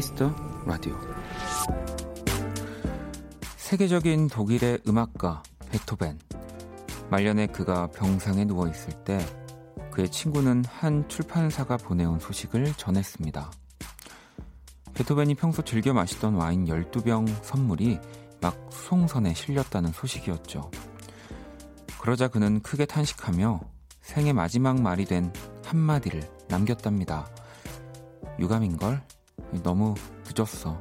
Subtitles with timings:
[0.00, 0.34] Kiss the
[0.64, 0.98] Radio
[3.58, 6.18] 세계적인 독일의 음악가 베토벤
[7.10, 9.18] 말년에 그가 병상에 누워 있을 때
[9.90, 13.50] 그의 친구는 한 출판사가 보내온 소식을 전했습니다.
[14.94, 17.98] 베토벤이 평소 즐겨 마시던 와인 12병 선물이
[18.40, 20.70] 막 수송선에 실렸다는 소식이었죠.
[22.00, 23.60] 그러자 그는 크게 탄식하며
[24.00, 25.30] 생의 마지막 말이 된
[25.66, 27.28] 한마디를 남겼답니다.
[28.38, 29.19] 유감인걸?
[29.62, 29.94] 너무
[30.26, 30.80] 늦었어.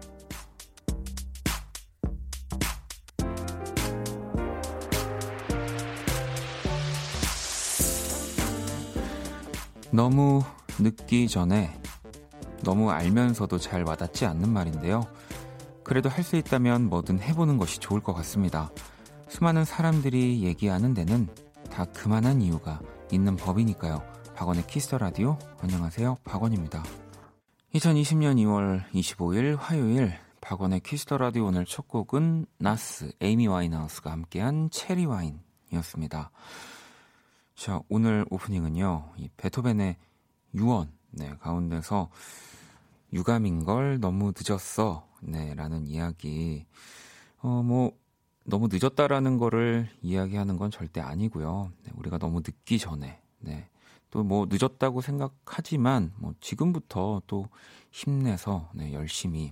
[9.92, 10.44] 너무
[10.80, 11.74] 늦기 전에
[12.64, 15.04] 너무 알면서도 잘 와닿지 않는 말인데요.
[15.84, 18.70] 그래도 할 수 있다면 뭐든 해보는 것이 좋을 것 같습니다.
[19.28, 21.28] 수많은 사람들이 얘기하는 데는
[21.72, 22.80] 다 그만한 이유가
[23.12, 24.04] 있는 법이니까요.
[24.36, 26.18] 박원의 Kiss the Radio 안녕하세요.
[26.24, 26.84] 박원입니다.
[27.74, 34.72] 2020년 2월 25일 화요일 박원의 Kiss the Radio 오늘 첫 곡은 나스 에이미 와인하우스가 함께한
[34.72, 36.32] Cherry Wine이었습니다.
[37.54, 39.14] 자, 오늘 오프닝은요.
[39.18, 39.98] 이 베토벤의
[40.56, 42.10] 유언 네, 가운데서
[43.14, 45.08] 유감인 걸 너무 늦었어.
[45.22, 46.66] 네, 라는 이야기.
[47.38, 47.92] 어, 뭐
[48.46, 51.72] 너무 늦었다라는 거를 이야기하는 건 절대 아니고요.
[51.84, 53.70] 네, 우리가 너무 늦기 전에 네.
[54.12, 57.48] 또 뭐 늦었다고 생각하지만 뭐 지금부터 또
[57.92, 59.52] 힘내서 네, 열심히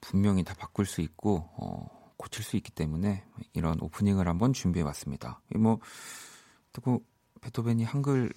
[0.00, 5.40] 분명히 다 바꿀 수 있고 어, 고칠 수 있기 때문에 이런 오프닝을 한번 준비해 봤습니다.
[5.50, 7.00] 뭐또
[7.40, 8.32] 베토벤이 한글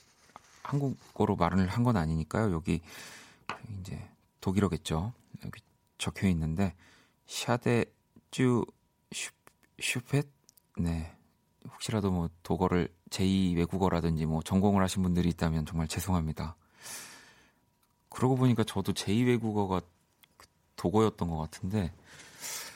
[0.63, 2.51] 한국어로 말을 한 건 아니니까요.
[2.51, 2.81] 여기
[3.79, 3.99] 이제
[4.41, 5.13] 독일어겠죠.
[5.45, 5.61] 여기
[5.97, 6.75] 적혀 있는데
[7.27, 7.85] 샤데
[8.31, 8.65] 쭈
[9.79, 10.27] 슈펫
[10.77, 11.15] 네
[11.71, 16.55] 혹시라도 뭐 독어를 제2 외국어라든지 뭐 전공을 하신 분들이 있다면 정말 죄송합니다.
[18.09, 19.81] 그러고 보니까 저도 제2 외국어가
[20.75, 21.91] 독어였던 것 같은데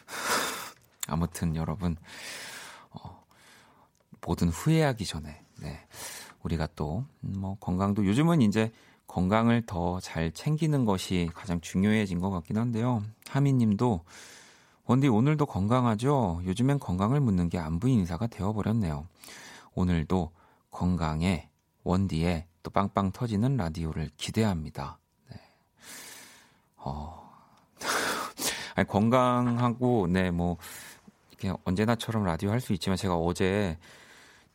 [1.08, 1.96] 아무튼 여러분
[2.92, 3.24] 어,
[4.22, 5.80] 뭐든 후회하기 전에 네
[6.44, 8.72] 우리가 또 뭐 건강도 요즘은 이제
[9.08, 13.04] 건강을 더 잘 챙기는 것이 가장 중요해진 것 같긴 한데요.
[13.30, 14.02] 하미님도
[14.86, 16.42] 원디 오늘도 건강하죠?
[16.46, 19.08] 요즘엔 건강을 묻는 게 안부 인사가 되어버렸네요.
[19.76, 20.32] 오늘도
[20.72, 21.50] 건강에
[21.84, 24.98] 원디에 또 빵빵 터지는 라디오를 기대합니다.
[25.30, 25.38] 네.
[26.78, 27.32] 어.
[28.76, 30.58] 아니, 건강하고, 네, 뭐,
[31.32, 33.78] 이렇게 언제나처럼 라디오 할 수 있지만 제가 어제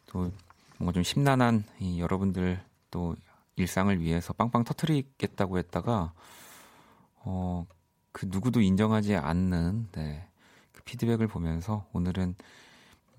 [0.06, 0.30] 또
[0.78, 3.14] 뭔가 좀 심란한 이 여러분들 또
[3.56, 6.12] 일상을 위해서 빵빵 터트리겠다고 했다가,
[7.16, 7.66] 어,
[8.12, 10.26] 그 누구도 인정하지 않는 네,
[10.72, 12.34] 그 피드백을 보면서 오늘은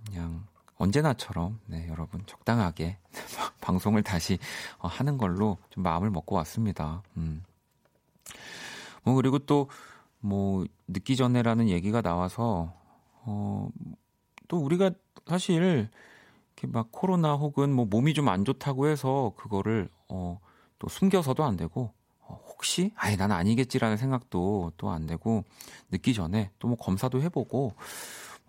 [0.06, 0.46] 그냥
[0.80, 2.98] 언제나처럼 네, 여러분 적당하게
[3.62, 4.40] 방송을 다시
[4.80, 7.04] 어, 하는 걸로 좀 마음을 먹고 왔습니다.
[7.18, 7.44] 음.
[9.04, 9.68] 뭐 그리고 또
[10.22, 12.74] 뭐 늦기 전에라는 얘기가 나와서
[13.24, 13.70] 어,
[14.48, 14.92] 또 우리가
[15.28, 15.90] 사실
[16.56, 20.40] 이렇게 막 코로나 혹은 뭐 몸이 좀 안 좋다고 해서 그거를 어,
[20.78, 21.94] 또 숨겨서도 안 되고
[22.28, 25.44] 혹시 아예 나는 아니겠지라는 생각도 또 안 되고
[25.92, 27.74] 늦기 전에 또 뭐 검사도 해보고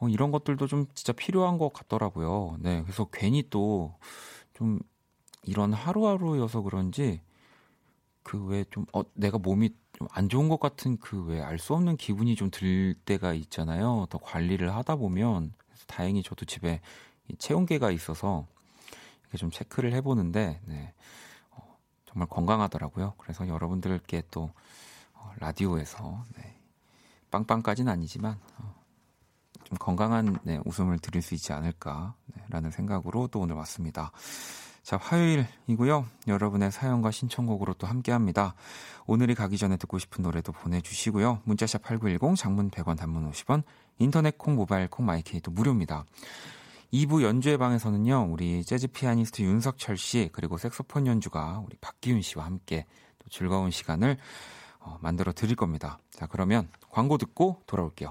[0.00, 2.56] 뭐 이런 것들도 좀 진짜 필요한 것 같더라고요.
[2.60, 3.94] 네, 그래서 괜히 또
[4.54, 4.78] 좀
[5.44, 7.22] 이런 하루하루여서 그런지
[8.24, 11.74] 그 왜 좀 어, 내가 몸이 좀 안 좋은 것 같은 그 왜 알 수
[11.74, 14.06] 없는 기분이 좀 들 때가 있잖아요.
[14.10, 15.52] 더 관리를 하다 보면
[15.86, 16.80] 다행히 저도 집에
[17.38, 18.46] 체온계가 있어서
[19.22, 20.94] 이렇게 좀 체크를 해보는데 네.
[22.06, 23.14] 정말 건강하더라고요.
[23.18, 24.50] 그래서 여러분들께 또
[25.14, 26.58] 어, 라디오에서 네,
[27.30, 28.74] 빵빵까지는 아니지만 어,
[29.70, 34.10] 좀 건강한 네, 웃음을 드릴 수 있지 않을까라는 생각으로 또 오늘 왔습니다.
[34.82, 36.04] 자, 화요일이고요.
[36.26, 38.54] 여러분의 사연과 신청곡으로 또 함께합니다.
[39.06, 41.42] 오늘이 가기 전에 듣고 싶은 노래도 보내주시고요.
[41.44, 43.62] 문자샵 8910, 장문 100원, 단문 50원,
[43.98, 46.04] 인터넷 콩, 모바일 콩, 마이케이도 무료입니다.
[46.92, 52.86] 2부 연주회 방에서는요, 우리 재즈 피아니스트 윤석철 씨, 그리고 색소폰 연주가 우리 박기훈 씨와 함께
[53.20, 54.16] 또 즐거운 시간을
[54.80, 56.00] 어, 만들어 드릴 겁니다.
[56.10, 58.10] 자, 그러면 광고 듣고 돌아올게요.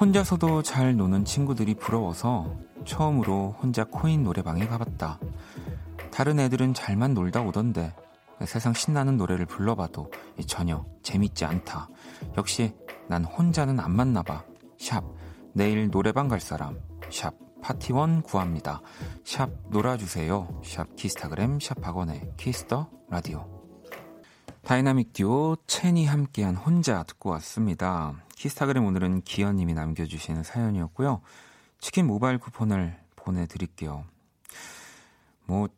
[0.00, 2.54] 혼자서도 잘 노는 친구들이 부러워서
[2.84, 5.18] 처음으로 혼자 코인 노래방에 가봤다.
[6.12, 7.96] 다른 애들은 잘만 놀다 오던데
[8.46, 10.12] 세상 신나는 노래를 불러봐도
[10.46, 11.88] 전혀 재밌지 않다.
[12.36, 12.76] 역시
[13.08, 14.44] 난 혼자는 안 맞나 봐.
[14.78, 15.02] 샵
[15.52, 16.78] 내일 노래방 갈 사람.
[17.10, 18.80] 샵 파티원 구합니다.
[19.24, 20.60] 샵 놀아주세요.
[20.64, 23.48] 샵 키스타그램 샵 박원의 Kiss the Radio.
[24.62, 28.14] 다이나믹 듀오 첸이 함께한 혼자 듣고 왔습니다.
[28.38, 31.20] 키스타그램 오늘은 기현님이 남겨주시는 사연이었고요.
[31.80, 34.04] 치킨 모바일 쿠폰을 보내드릴게요.
[35.44, 35.68] 뭐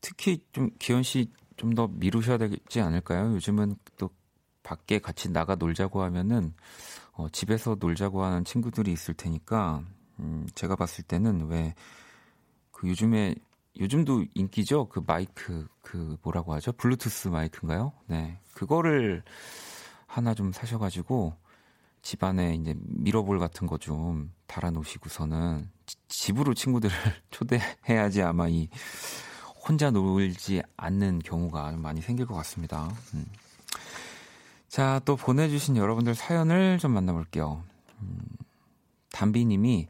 [0.00, 3.32] 특히 좀 기현 씨 좀 더 미루셔야 되지 않을까요?
[3.34, 4.10] 요즘은 또
[4.62, 6.52] 밖에 같이 나가 놀자고 하면은
[7.12, 9.82] 어, 집에서 놀자고 하는 친구들이 있을 테니까
[10.18, 11.74] 음, 제가 봤을 때는 왜
[12.76, 13.34] 그 요즘에
[13.80, 14.88] 요즘도 인기죠.
[14.88, 16.72] 그 마이크 그 뭐라고 하죠?
[16.72, 17.92] 블루투스 마이크인가요?
[18.06, 18.38] 네.
[18.52, 19.22] 그거를
[20.06, 21.34] 하나 좀 사셔가지고
[22.02, 25.68] 집안에 이제 미러볼 같은 거 좀 달아 놓으시고서는
[26.08, 26.94] 집으로 친구들을
[27.30, 28.68] 초대해야지 아마 이
[29.68, 32.88] 혼자 놀지 않는 경우가 많이 생길 것 같습니다.
[33.14, 33.26] 음.
[34.68, 37.64] 자, 또 보내주신 여러분들 사연을 좀 만나볼게요.
[38.02, 38.18] 음,
[39.10, 39.88] 담비님이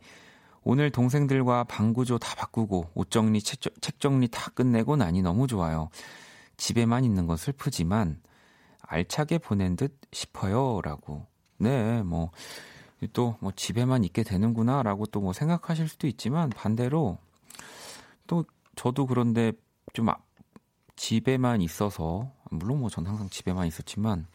[0.62, 5.90] 오늘 동생들과 방구조 다 바꾸고 옷 정리, 책 정리 다 끝내고 나니 너무 좋아요.
[6.56, 8.20] 집에만 있는 건 슬프지만
[8.80, 10.80] 알차게 보낸 듯 싶어요.
[10.82, 11.26] 라고.
[11.58, 12.30] 네, 뭐,
[13.12, 14.82] 또, 뭐, 집에만 있게 되는구나.
[14.82, 17.18] 라고 또 뭐 생각하실 수도 있지만 반대로
[18.26, 18.44] 또
[18.76, 19.52] 저도 그런데
[19.92, 20.16] 좀 아,
[20.96, 24.26] 집에만 있어서, 물론 뭐 전 항상 집에만 있었지만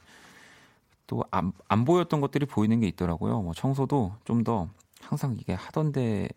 [1.07, 3.41] 또 안, 안 보였던 것들이 보이는 게 있더라고요.
[3.41, 4.69] 뭐 청소도 좀 더
[5.01, 6.29] 항상 이게 하던데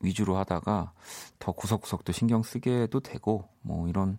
[0.00, 0.92] 위주로 하다가
[1.38, 4.18] 더 구석구석도 신경 쓰게도 되고 뭐 이런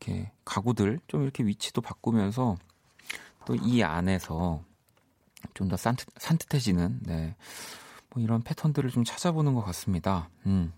[0.00, 2.56] 이렇게 가구들 좀 이렇게 위치도 바꾸면서
[3.46, 4.62] 또 이 안에서
[5.54, 7.36] 좀 더 산뜻, 산뜻해지는 네.
[8.10, 10.30] 뭐 이런 패턴들을 좀 찾아보는 것 같습니다.
[10.46, 10.72] 음.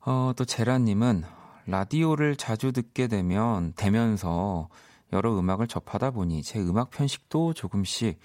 [0.00, 1.24] 어, 또 제라님은
[1.66, 4.68] 라디오를 자주 듣게 되면 되면서
[5.12, 8.18] 여러 음악을 접하다 보니 제 음악 편식도 조금씩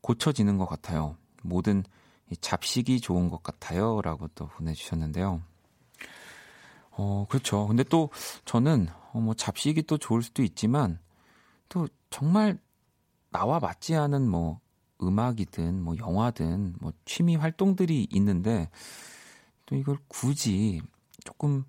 [0.00, 1.16] 고쳐지는 것 같아요.
[1.42, 1.84] 모든
[2.40, 4.00] 잡식이 좋은 것 같아요.
[4.02, 5.42] 라고 또 보내주셨는데요.
[6.90, 7.66] 어, 그렇죠.
[7.66, 8.10] 근데 또
[8.44, 10.98] 저는 어, 뭐 잡식이 또 좋을 수도 있지만
[11.68, 12.58] 또 정말
[13.32, 14.60] 나와 맞지 않은 뭐
[15.02, 18.70] 음악이든 뭐 영화든 뭐 취미 활동들이 있는데
[19.66, 20.80] 또 이걸 굳이
[21.24, 21.64] 조금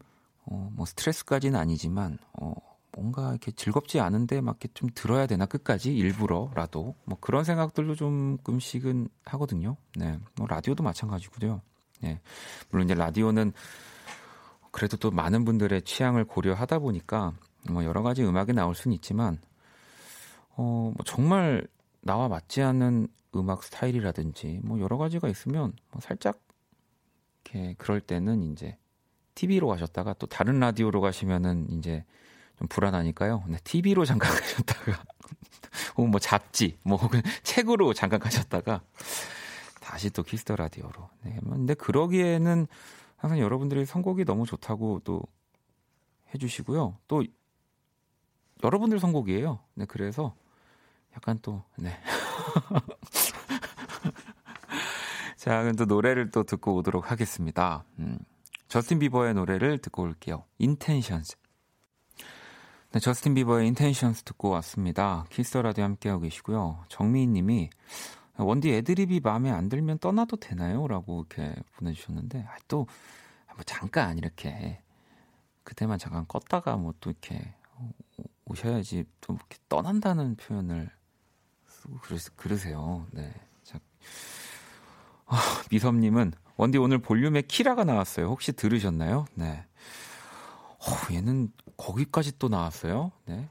[0.46, 2.54] 어, 뭐 스트레스까지는 아니지만 어,
[2.96, 9.08] 뭔가 이렇게 즐겁지 않은데 막 이렇게 좀 들어야 되나 끝까지 일부러라도 뭐 그런 생각들도 좀끔씩은
[9.26, 9.78] 하거든요.
[9.96, 11.62] 네, 뭐 라디오도 마찬가지고요.
[12.02, 12.22] 네,
[12.70, 13.54] 물론 이제 라디오는
[14.72, 17.34] 그래도 또 많은 분들의 취향을 고려하다 보니까
[17.70, 19.40] 뭐 여러 가지 음악이 나올 수는 있지만
[20.58, 21.68] 어 뭐 정말
[22.02, 26.40] 나와 맞지 않는 음악 스타일이라든지 뭐 여러 가지가 있으면 뭐 살짝
[27.46, 28.78] 이렇게 그럴 때는 이제
[29.36, 32.06] TV로 가셨다가 또 다른 라디오로 가시면은 이제
[32.60, 33.46] 좀 불안하니까요.
[33.48, 35.04] 네, TV로 잠깐 가셨다가
[35.98, 38.82] 혹은 뭐 잡지, 뭐 혹은 책으로 잠깐 가셨다가
[39.82, 41.10] 다시 또 Kiss the Radio로.
[41.24, 42.68] 네, 뭐 근데 그러기에는
[43.18, 45.24] 항상 여러분들이 선곡이 너무 좋다고 또
[46.34, 46.98] 해주시고요.
[47.08, 47.24] 또
[48.64, 49.60] 여러분들 선곡이에요.
[49.76, 50.36] 네, 그래서
[51.16, 51.92] 약간 또 네.
[55.38, 57.84] 자, 그럼 또 노래를 또 듣고 오도록 하겠습니다.
[58.00, 58.18] 음,
[58.70, 60.46] 저스틴 비버의 노래를 듣고 올게요.
[60.58, 61.36] Intentions.
[62.92, 65.26] 네, 저스틴 비버의 Intentions 듣고 왔습니다.
[65.30, 66.86] Kiss the Radio 함께하고 계시고요.
[66.88, 67.70] 정미인 님이
[68.38, 70.88] 원디 애드립이 마음에 안 들면 떠나도 되나요?
[70.88, 72.88] 라고 이렇게 보내주셨는데, 아, 또,
[73.54, 74.82] 뭐 잠깐 이렇게,
[75.64, 77.54] 그때만 잠깐 껐다가 뭐 또 이렇게
[78.46, 80.90] 오셔야지 또 이렇게 떠난다는 표현을
[81.84, 82.00] 쓰고
[82.38, 83.34] 그러, 세요 네.
[83.64, 83.80] 자,
[85.26, 85.38] 아,
[85.70, 88.28] 미섭님은 원디 오늘 볼륨에 키라가 나왔어요.
[88.28, 89.26] 혹시 들으셨나요?
[89.34, 89.66] 네.
[90.80, 93.12] 어, 얘는 거기까지 또 나왔어요.
[93.26, 93.50] 네.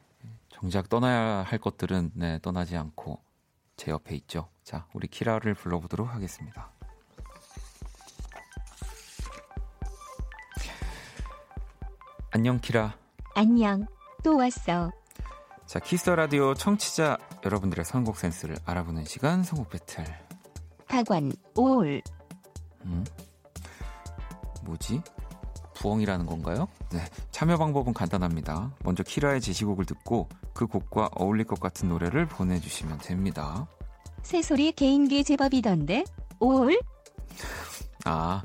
[0.51, 3.21] 정작 떠나야 할 것들은 네, 떠나지 않고
[3.77, 4.49] 제 옆에 있죠.
[4.63, 6.71] 자, 우리 키라를 불러보도록 하겠습니다.
[12.31, 12.97] 안녕 키라.
[13.35, 13.87] 안녕.
[14.23, 14.91] 또 왔어.
[15.67, 20.05] 자, Kiss the Radio 청취자 여러분들의 선곡 센스를 알아보는 시간 선곡 배틀.
[20.89, 22.03] 박원 올.
[22.85, 23.05] 음?
[24.65, 25.01] 뭐지?
[25.75, 26.69] 부엉이라는 건가요?
[26.91, 27.05] 네.
[27.31, 28.73] 참여 방법은 간단합니다.
[28.85, 33.67] 먼저 키라의 제시곡을 듣고 그 곡과 어울릴 것 같은 노래를 보내주시면 됩니다.
[34.23, 36.05] 새소리 개인기 제법이던데?
[36.39, 36.79] 올?
[38.05, 38.43] 아, 아,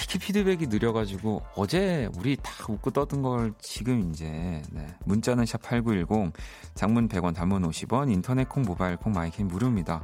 [0.00, 4.86] 이렇게 피드백이 느려가지고 어제 우리 다 웃고 떠든 걸 지금 이제 네.
[5.04, 6.32] 문자는 샵 8910
[6.74, 10.02] 장문 100원 단문 50원 인터넷 콩 모바일 콩 마이킹 무료입니다.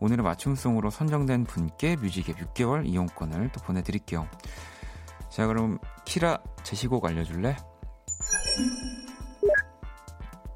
[0.00, 4.26] 오늘의 맞춤송으로 선정된 분께 뮤직앱 6개월 이용권을 또 보내드릴게요.
[5.30, 7.56] 자, 그럼 키라 제시곡 알려줄래?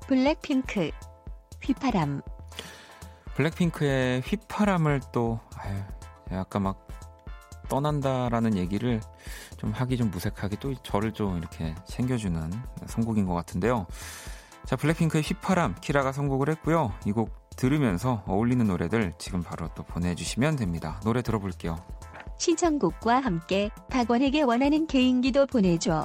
[0.07, 0.90] 블랙핑크
[1.62, 2.23] 휘파람
[3.35, 5.78] 블랙핑크의 휘파람을 또 아유,
[6.33, 6.88] 약간 막
[7.69, 9.01] 떠난다라는 얘기를
[9.59, 12.51] 좀 하기 좀 무색하게 또 저를 좀 이렇게 챙겨주는
[12.87, 13.87] 선곡인 것 같은데요.
[14.67, 16.93] 자, 블랙핑크의 휘파람 키라가 선곡을 했고요.
[17.07, 21.01] 이 곡 들으면서 어울리는 노래들 지금 바로 또 보내주시면 됩니다.
[21.05, 21.77] 노래 들어볼게요.
[22.39, 26.05] 신청곡과 함께 박원에게 원하는 개인기도 보내줘.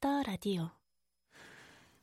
[0.00, 0.70] Kiss the Radio.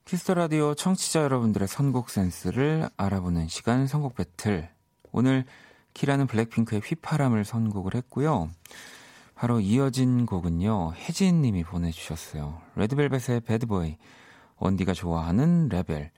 [0.03, 4.69] Kiss the Radio 청취자 여러분들의 선곡 센스를 알아보는 시간 선곡 배틀.
[5.13, 5.45] 오늘
[5.93, 8.49] 키라는 블랙핑크의 휘파람을 선곡을 했고요.
[9.33, 10.95] 바로 이어진 곡은요.
[10.95, 12.61] 혜진 님이 보내주셨어요.
[12.75, 13.97] 레드벨벳의 Bad Boy.
[14.57, 16.11] 원디가 좋아하는 레벨.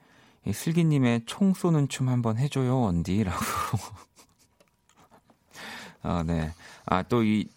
[0.48, 3.38] 이 슬기 님의 총 쏘는 춤 한번 해줘요, 원디라고.
[6.02, 6.52] 아, 네.
[6.88, 7.48] 아, 또 이,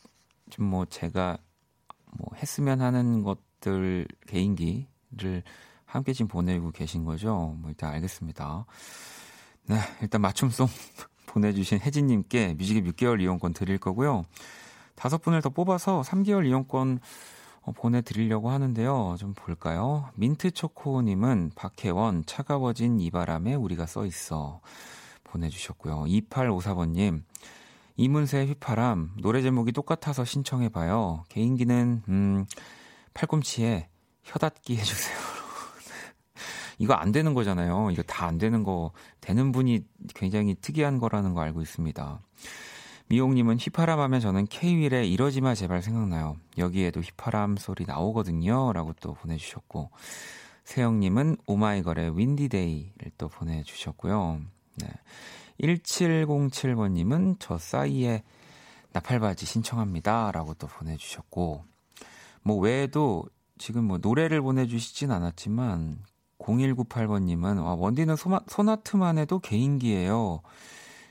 [0.50, 1.38] 좀 뭐 제가
[2.18, 5.42] 뭐 했으면 하는 것 들 개인기를
[5.84, 7.56] 함께 지금 보내고 계신 거죠?
[7.58, 8.64] 뭐 일단 알겠습니다.
[9.66, 10.66] 네, 일단 맞춤송
[11.26, 14.24] 보내주신 혜진님께 뮤직앱 6개월 이용권 드릴 거고요.
[14.94, 17.00] 다섯 분을 더 뽑아서 3개월 이용권
[17.62, 19.16] 어, 보내드리려고 하는데요.
[19.18, 20.08] 좀 볼까요?
[20.14, 24.60] 민트초코님은 박혜원, 차가워진 이 바람에 우리가 써 있어.
[25.24, 26.04] 보내주셨고요.
[26.04, 27.22] 2854번님,
[27.96, 31.24] 이문세의 휘파람, 노래 제목이 똑같아서 신청해봐요.
[31.28, 32.46] 개인기는, 음,
[33.14, 33.88] 팔꿈치에
[34.24, 35.16] 혀닿기 해주세요.
[36.78, 37.90] 이거 안 되는 거잖아요.
[37.90, 42.20] 이거 다 안 되는 거, 되는 분이 굉장히 특이한 거라는 거 알고 있습니다.
[43.08, 46.36] 미용님은 휘파람 하면 저는 K-윌의 이러지마 제발 생각나요.
[46.58, 48.72] 여기에도 휘파람 소리 나오거든요.
[48.72, 49.90] 라고 또 보내주셨고,
[50.62, 54.40] 세영님은 오마이걸의 윈디데이를 또 보내주셨고요.
[54.76, 54.88] 네.
[55.60, 58.22] 1707번님은 저 싸이의
[58.92, 60.30] 나팔바지 신청합니다.
[60.30, 61.64] 라고 또 보내주셨고,
[62.42, 63.24] 뭐 외에도
[63.58, 65.98] 지금 뭐 노래를 보내주시진 않았지만,
[66.38, 70.40] 0198번님은 와, 원디는 소마, 소나트만 해도 개인기예요.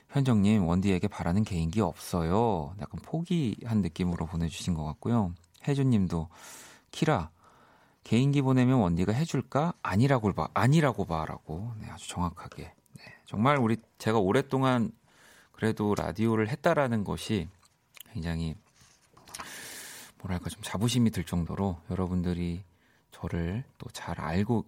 [0.10, 2.74] 현정님, 원디에게 바라는 개인기 없어요.
[2.82, 5.34] 약간 포기한 느낌으로 보내주신 것 같고요.
[5.68, 6.30] 혜주님도
[6.92, 7.30] 키라
[8.04, 9.74] 개인기 보내면 원디가 해줄까?
[9.84, 12.64] 아니라고 봐, 아니라고 봐라고 네, 아주 정확하게.
[12.64, 14.92] 네, 정말 우리 제가 오랫동안
[15.52, 17.48] 그래도 라디오를 했다라는 것이
[18.12, 18.56] 굉장히
[20.22, 22.64] 뭐랄까 좀 자부심이 들 정도로 여러분들이
[23.12, 24.66] 저를 또 잘 알고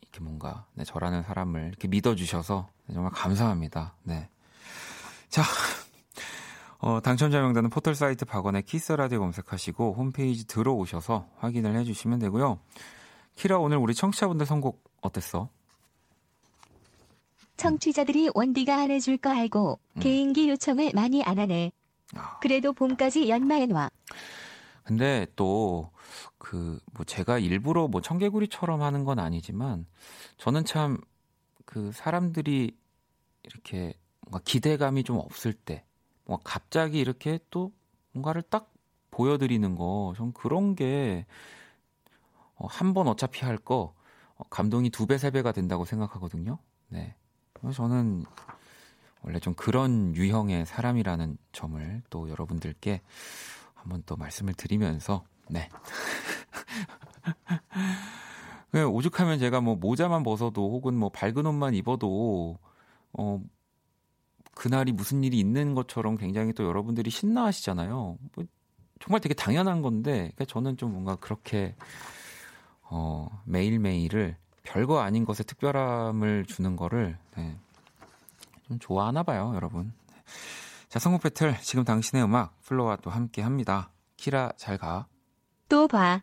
[0.00, 3.94] 이렇게 뭔가 네, 저라는 사람을 이렇게 믿어주셔서 정말 감사합니다.
[4.02, 4.28] 네.
[5.28, 5.42] 자,
[6.78, 12.58] 어, 당첨자 명단은 포털 사이트 박원의 Kiss the Radio 검색하시고 홈페이지 들어오셔서 확인을 해주시면 되고요.
[13.36, 15.48] 키라 오늘 우리 청취자분들 선곡 어땠어?
[17.56, 20.00] 청취자들이 원디가 안 해줄 거 알고 음.
[20.00, 21.70] 개인기 요청을 많이 안 하네.
[22.16, 22.38] 아.
[22.40, 23.88] 그래도 봄까지 연마해놔.
[24.84, 25.90] 근데 또
[26.38, 29.86] 그 뭐 제가 일부러 뭐 청개구리처럼 하는 건 아니지만
[30.38, 30.98] 저는 참
[31.64, 32.76] 그 사람들이
[33.44, 35.84] 이렇게 뭔가 기대감이 좀 없을 때
[36.24, 37.72] 뭔가 갑자기 이렇게 또
[38.12, 38.72] 뭔가를 딱
[39.10, 41.24] 보여드리는 거 전 그런 게
[42.58, 43.94] 한 번 어차피 할 거
[44.50, 46.58] 감동이 두 배, 세 배가 된다고 생각하거든요.
[46.88, 47.14] 네.
[47.72, 48.24] 저는
[49.22, 53.00] 원래 좀 그런 유형의 사람이라는 점을 또 여러분들께
[53.82, 55.68] 한번 또 말씀을 드리면서 네.
[58.70, 62.58] 그냥 오죽하면 제가 뭐 모자만 벗어도 혹은 뭐 밝은 옷만 입어도
[63.12, 63.42] 어
[64.54, 68.18] 그날이 무슨 일이 있는 것처럼 굉장히 또 여러분들이 신나하시잖아요.
[68.34, 68.44] 뭐
[69.00, 71.74] 정말 되게 당연한 건데 그러니까 저는 좀 뭔가 그렇게
[72.82, 77.56] 어 매일매일을 별거 아닌 것에 특별함을 주는 거를 네,
[78.68, 79.92] 좀 좋아하나 봐요, 여러분.
[80.92, 83.88] 자, 선곡 배틀 지금 당신의 음악 플로와 또 함께 합니다.
[84.18, 85.06] 키라 잘 가.
[85.70, 86.20] 또 봐.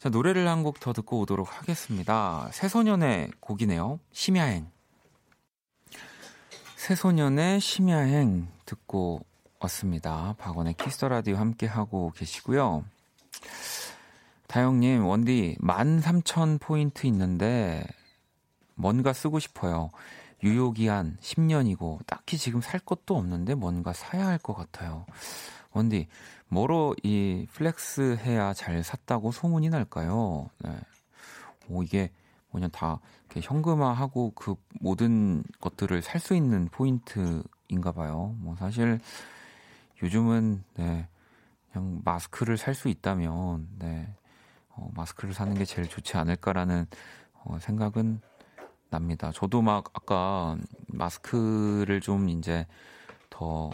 [0.00, 2.48] 자, 노래를 한 곡 더 듣고 오도록 하겠습니다.
[2.50, 4.00] 새소년의 곡이네요.
[4.10, 4.68] 심야행.
[6.74, 9.20] 새소년의 심야행 듣고
[9.60, 10.34] 왔습니다.
[10.38, 12.84] 박원의 Kiss the Radio 함께 하고 계시고요.
[14.48, 17.86] 다영님, 원디 13,000포인트 있는데
[18.74, 19.90] 뭔가 쓰고 싶어요.
[20.42, 25.06] 유효기한 10년이고 딱히 지금 살 것도 없는데 뭔가 사야 할 것 같아요.
[25.72, 26.08] 원디,
[26.48, 30.48] 뭐로 이 flex 해야 잘 샀다고 소문이 날까요?
[30.58, 30.78] 네.
[31.68, 32.10] 오, 이게
[32.50, 33.00] 뭐냐, 다
[33.34, 38.34] 현금화하고 그 모든 것들을 살 수 있는 포인트인가 봐요.
[38.38, 39.00] 뭐 사실
[40.02, 41.08] 요즘은, 네,
[41.72, 44.08] 그냥 마스크를 살 수 있다면, 네,
[44.70, 46.86] 어, 마스크를 사는 게 제일 좋지 않을까라는
[47.44, 48.20] 어, 생각은
[48.90, 49.30] 납니다.
[49.32, 50.56] 저도 막 아까
[50.88, 52.66] 마스크를 좀 이제
[53.30, 53.70] 더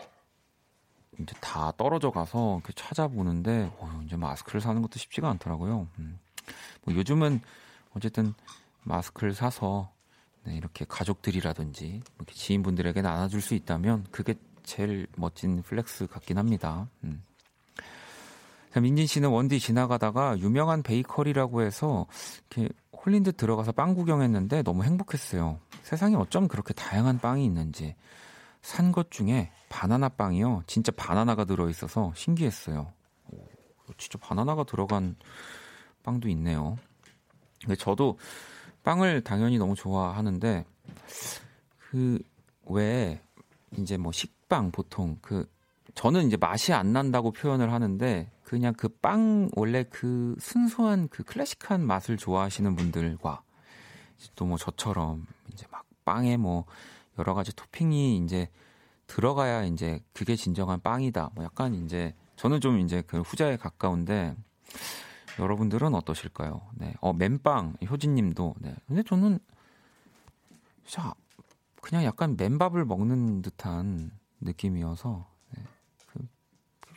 [1.19, 5.89] 이제 다 떨어져 가서 이렇게 찾아보는데 어, 이제 마스크를 사는 것도 쉽지가 않더라고요.
[5.99, 6.19] 음.
[6.85, 7.41] 뭐 요즘은
[7.95, 8.35] 어쨌든
[8.83, 9.93] 마스크를 사서
[10.45, 16.89] 네, 이렇게 가족들이라든지 이렇게 지인분들에게 나눠줄 수 있다면 그게 제일 멋진 flex 같긴 합니다.
[17.05, 17.23] 음.
[18.73, 22.07] 자, 민진 씨는 원디 지나가다가 유명한 베이커리라고 해서
[22.51, 25.59] 이렇게 홀린 듯 들어가서 빵 구경했는데 너무 행복했어요.
[25.83, 27.95] 세상에 어쩜 그렇게 다양한 빵이 있는지.
[28.63, 30.63] 산 것 중에 바나나 빵이요.
[30.67, 32.93] 진짜 바나나가 들어있어서 신기했어요.
[33.33, 33.39] 오,
[33.99, 35.17] 진짜 바나나가 들어간
[36.05, 36.77] 빵도 있네요.
[37.61, 38.19] 근데 저도
[38.85, 40.65] 빵을 당연히 너무 좋아하는데
[41.79, 42.19] 그
[42.67, 43.21] 왜
[43.77, 45.49] 이제 뭐 식빵 보통 그
[45.95, 51.81] 저는 이제 맛이 안 난다고 표현을 하는데 그냥 그 빵 원래 그 순수한 그 클래식한
[51.87, 53.43] 맛을 좋아하시는 분들과
[54.37, 56.67] 또 뭐 저처럼 이제 막 빵에 뭐
[57.19, 58.51] 여러 가지 토핑이 이제
[59.07, 61.31] 들어가야 이제 그게 진정한 빵이다.
[61.35, 64.37] 뭐 약간 이제 저는 좀 이제 그 후자에 가까운데
[65.39, 66.61] 여러분들은 어떠실까요?
[66.75, 66.93] 네.
[67.01, 68.77] 어, 맨빵 효진 님도 네.
[68.87, 69.39] 근데 저는
[70.85, 71.15] 자
[71.81, 74.11] 그냥 약간 맨밥을 먹는 듯한
[74.43, 75.32] 느낌이어서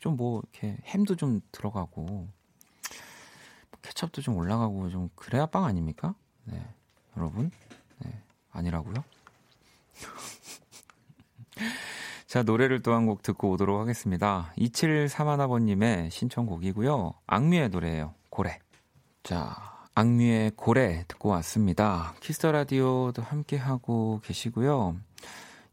[0.06, 2.28] 좀 뭐 이렇게 햄도 좀 들어가고 뭐
[3.82, 6.14] 케첩도 좀 올라가고 좀 그래야 빵 아닙니까?
[6.46, 6.64] 네.
[7.18, 7.52] 여러분.
[8.00, 8.22] 네.
[8.52, 8.94] 아니라고요?
[12.28, 14.52] 자, 노래를 또 한 곡 듣고 오도록 하겠습니다.
[14.58, 17.14] 2731번님의 신청곡이고요.
[17.28, 18.14] 악뮤의 노래예요.
[18.30, 18.60] 고래.
[19.24, 19.56] 자,
[19.96, 22.14] 악뮤의 고래 듣고 왔습니다.
[22.20, 24.98] Kiss the Radio도 함께 하고 계시고요.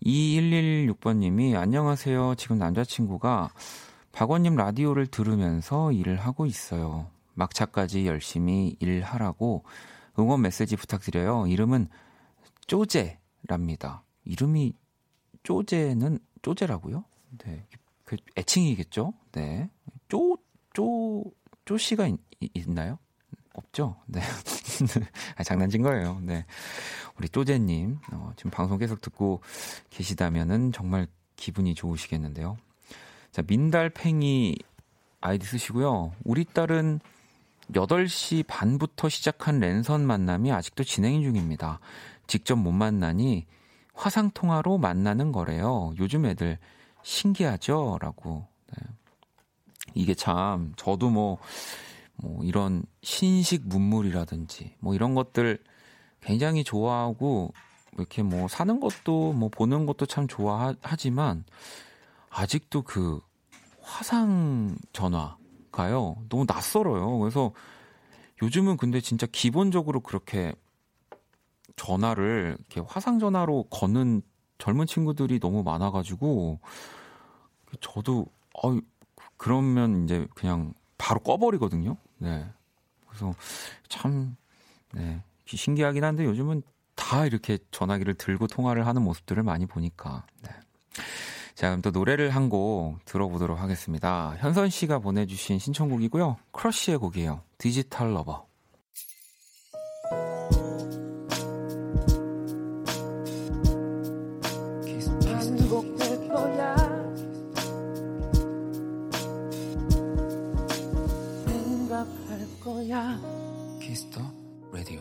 [0.04, 2.34] 2116번님이 안녕하세요.
[2.36, 3.50] 지금 남자친구가
[4.12, 7.10] 박원님 라디오를 들으면서 일을 하고 있어요.
[7.34, 9.64] 막차까지 열심히 일하라고
[10.18, 11.46] 응원 메시지 부탁드려요.
[11.46, 11.88] 이름은
[12.66, 14.04] 쪼제랍니다.
[14.24, 14.74] 이름이
[15.42, 17.04] 쪼제는 쪼제라고요?
[17.38, 17.66] 네.
[18.04, 19.14] 그 애칭이겠죠?
[19.32, 19.70] 네.
[20.08, 20.36] 쪼,
[20.74, 21.24] 쪼,
[21.64, 22.18] 쪼씨가 있,
[22.54, 22.98] 있나요?
[23.54, 23.96] 없죠?
[24.06, 24.20] 네.
[25.36, 26.20] 아, 장난친 거예요.
[26.22, 26.44] 네.
[27.18, 29.40] 우리 쪼제님, 어, 지금 방송 계속 듣고
[29.90, 32.56] 계시다면은 정말 기분이 좋으시겠는데요.
[33.32, 34.56] 자, 민달팽이
[35.22, 36.12] 아이디 쓰시고요.
[36.22, 37.00] 우리 딸은
[37.72, 41.80] 8시 반부터 시작한 랜선 만남이 아직도 진행 중입니다.
[42.26, 43.46] 직접 못 만나니
[43.94, 45.94] 화상통화로 만나는 거래요.
[45.98, 46.58] 요즘 애들
[47.02, 47.98] 신기하죠?
[48.02, 48.46] 라고.
[48.76, 48.86] 네.
[49.94, 51.38] 이게 참, 저도 뭐,
[52.16, 55.58] 뭐, 이런 신식 문물이라든지, 뭐 이런 것들
[56.20, 57.54] 굉장히 좋아하고,
[57.94, 61.44] 이렇게 뭐 사는 것도, 뭐 보는 것도 참 좋아하지만,
[62.32, 63.20] 아직도 그
[63.80, 66.16] 화상 전화가요.
[66.28, 67.18] 너무 낯설어요.
[67.18, 67.52] 그래서
[68.42, 70.54] 요즘은 근데 진짜 기본적으로 그렇게
[71.76, 74.22] 전화를 이렇게 화상 전화로 거는
[74.58, 76.60] 젊은 친구들이 너무 많아가지고
[77.80, 78.26] 저도
[78.62, 78.78] 어
[79.36, 81.96] 그러면 이제 그냥 바로 꺼버리거든요.
[82.18, 82.46] 네.
[83.06, 83.34] 그래서
[83.88, 84.36] 참
[84.92, 85.22] 네.
[85.46, 86.62] 신기하긴 한데 요즘은
[86.94, 90.24] 다 이렇게 전화기를 들고 통화를 하는 모습들을 많이 보니까.
[90.42, 90.50] 네.
[91.62, 94.34] 자, 그럼 또 노래를 한 곡 들어보도록 하겠습니다.
[94.40, 96.36] 현선 씨가 보내주신 신청곡이고요.
[96.50, 97.40] 크러쉬의 곡이에요.
[97.56, 98.46] Digital Lover.
[113.80, 114.20] Kiss the
[114.72, 115.00] Radio.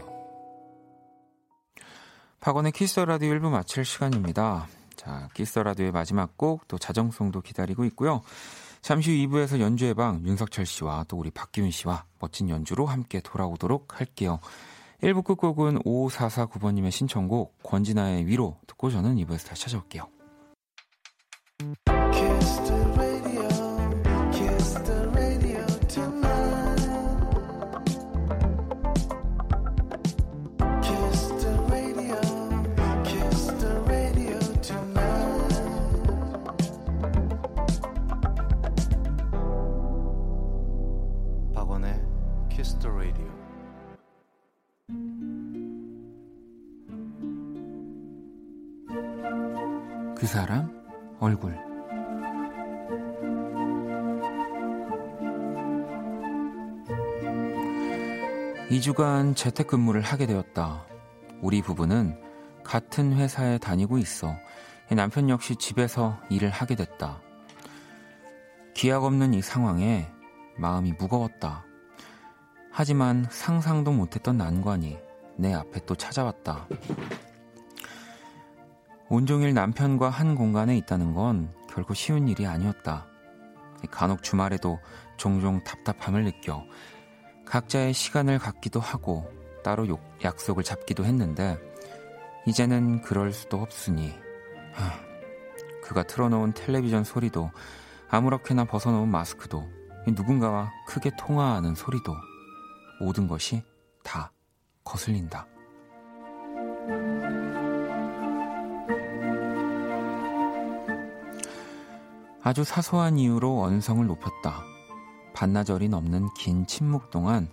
[2.39, 4.67] 박원의 Kiss the Radio 1부 마칠 시간입니다.
[5.01, 8.21] 자, Kiss the Radio의 마지막 곡 또 자정송도 기다리고 있고요.
[8.81, 13.99] 잠시 후 2부에서 연주의 방 윤석철 씨와 또 우리 박기훈 씨와 멋진 연주로 함께 돌아오도록
[13.99, 14.39] 할게요.
[15.01, 20.20] 1부 끝곡은 5449번님의 신청곡 권진아의 위로 듣고 저는 2부에서 다시 찾아올게요.
[43.11, 43.31] Radio.
[50.15, 50.71] 그 사람
[51.19, 51.57] 얼굴
[58.69, 60.85] 2주간 재택근무를 하게 되었다.
[61.41, 62.17] 우리 부부는
[62.63, 64.37] 같은 회사에 다니고 있어
[64.95, 67.21] 남편 역시 집에서 일을 하게 됐다.
[68.73, 70.07] 기약 없는 이 상황에
[70.57, 71.65] 마음이 무거웠다.
[72.71, 74.97] 하지만 상상도 못했던 난관이
[75.37, 76.67] 내 앞에 또 찾아왔다.
[79.09, 83.07] 온종일 남편과 한 공간에 있다는 건 결코 쉬운 일이 아니었다.
[83.89, 84.79] 간혹 주말에도
[85.17, 86.63] 종종 답답함을 느껴
[87.45, 89.29] 각자의 시간을 갖기도 하고
[89.63, 91.57] 따로 욕- 약속을 잡기도 했는데
[92.45, 94.13] 이제는 그럴 수도 없으니
[94.73, 97.51] 하, 그가 틀어놓은 텔레비전 소리도
[98.09, 99.67] 아무렇게나 벗어놓은 마스크도
[100.07, 102.15] 누군가와 크게 통화하는 소리도
[103.01, 103.63] 모든 것이
[104.03, 104.31] 다
[104.83, 105.47] 거슬린다.
[112.43, 114.61] 아주 사소한 이유로 언성을 높였다.
[115.33, 117.49] 반나절이 넘는 긴 침묵 동안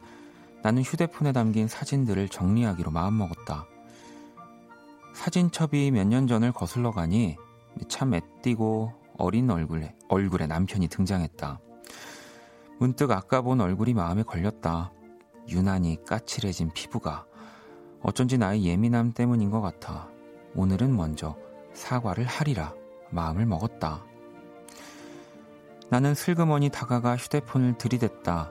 [0.63, 3.67] 나는 휴대폰에 담긴 사진들을 정리하기로 마음먹었다.
[5.15, 7.37] 사진첩이 몇 년 전을 거슬러 가니
[7.89, 11.59] 참 애띠고 어린 얼굴에, 얼굴에 남편이 등장했다.
[12.79, 14.93] 문득 아까 본 얼굴이 마음에 걸렸다.
[15.49, 17.27] 유난히 까칠해진 피부가
[18.03, 20.09] 어쩐지 나의 예민함 때문인 것 같아.
[20.55, 21.37] 오늘은 먼저
[21.73, 22.75] 사과를 하리라
[23.11, 24.05] 마음을 먹었다.
[25.91, 28.51] 나는 슬그머니 다가가 휴대폰을 들이댔다.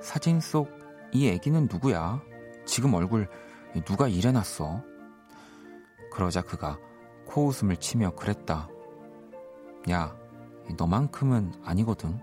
[0.00, 2.22] 사진 속 이 애기는 누구야?
[2.64, 3.28] 지금 얼굴
[3.84, 4.82] 누가 이래놨어?
[6.10, 6.78] 그러자 그가
[7.26, 8.68] 코웃음을 치며 그랬다.
[9.90, 10.16] 야,
[10.78, 12.18] 너만큼은 아니거든.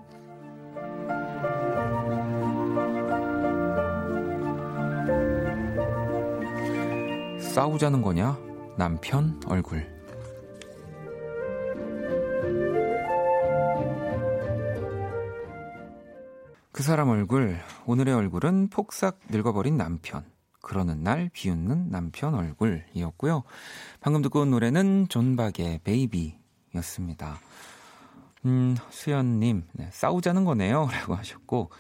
[7.60, 8.40] 싸우자는 거냐?
[8.78, 9.86] 남편 얼굴.
[16.72, 20.24] 그 사람 얼굴, 오늘의 얼굴은 폭삭 늙어버린 남편.
[20.62, 23.44] 그러는 날 비웃는 남편 얼굴이었고요.
[24.00, 27.40] 방금 듣고 온 노래는 존박의 베이비였습니다.
[28.46, 30.88] 음, 수연님, 네, 싸우자는 거네요.
[30.96, 31.72] 라고 하셨고,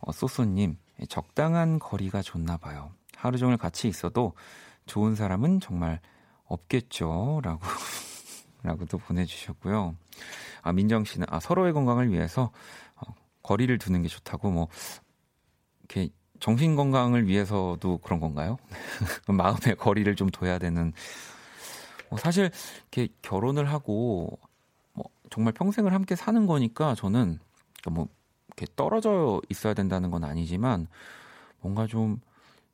[0.00, 0.78] 어, 소소님,
[1.10, 2.90] 적당한 거리가 좋나 봐요.
[3.14, 4.32] 하루 종일 같이 있어도
[4.86, 6.00] 좋은 사람은 정말
[6.46, 7.40] 없겠죠.
[7.42, 7.60] 라고,
[8.62, 9.96] 라고도 보내주셨고요.
[10.62, 12.52] 아, 민정 씨는, 아, 서로의 건강을 위해서
[12.96, 14.68] 어, 거리를 두는 게 좋다고, 뭐,
[15.80, 18.58] 이렇게 정신 건강을 위해서도 그런 건가요?
[19.28, 20.92] 마음의 거리를 좀 둬야 되는.
[22.08, 22.50] 뭐 사실
[22.92, 24.38] 이렇게 결혼을 하고
[24.92, 27.38] 뭐 정말 평생을 함께 사는 거니까 저는
[27.80, 28.08] 그러니까 뭐
[28.48, 30.86] 이렇게 떨어져 있어야 된다는 건 아니지만
[31.60, 32.20] 뭔가 좀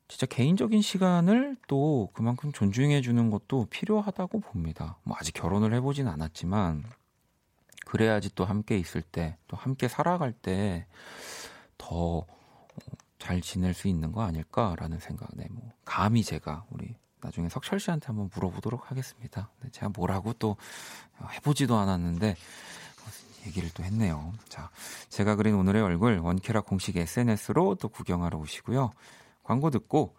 [0.07, 4.97] 진짜 개인적인 시간을 또 그만큼 존중해 주는 것도 필요하다고 봅니다.
[5.03, 6.83] 뭐 아직 결혼을 해보진 않았지만
[7.85, 10.85] 그래야지 또 함께 있을 때 또 함께 살아갈 때
[11.77, 12.25] 더
[13.23, 15.29] 잘 지낼 수 있는 거 아닐까라는 생각.
[15.33, 19.49] 네, 뭐 감히 제가 우리 나중에 석철 씨한테 한번 물어보도록 하겠습니다.
[19.61, 20.57] 네, 제가 뭐라고 또
[21.31, 22.35] 해보지도 않았는데
[23.47, 24.33] 얘기를 또 했네요.
[24.49, 24.69] 자,
[25.07, 28.91] 제가 그린 오늘의 얼굴 원캐라 공식 SNS로 또 구경하러 오시고요.
[29.43, 30.15] 광고 듣고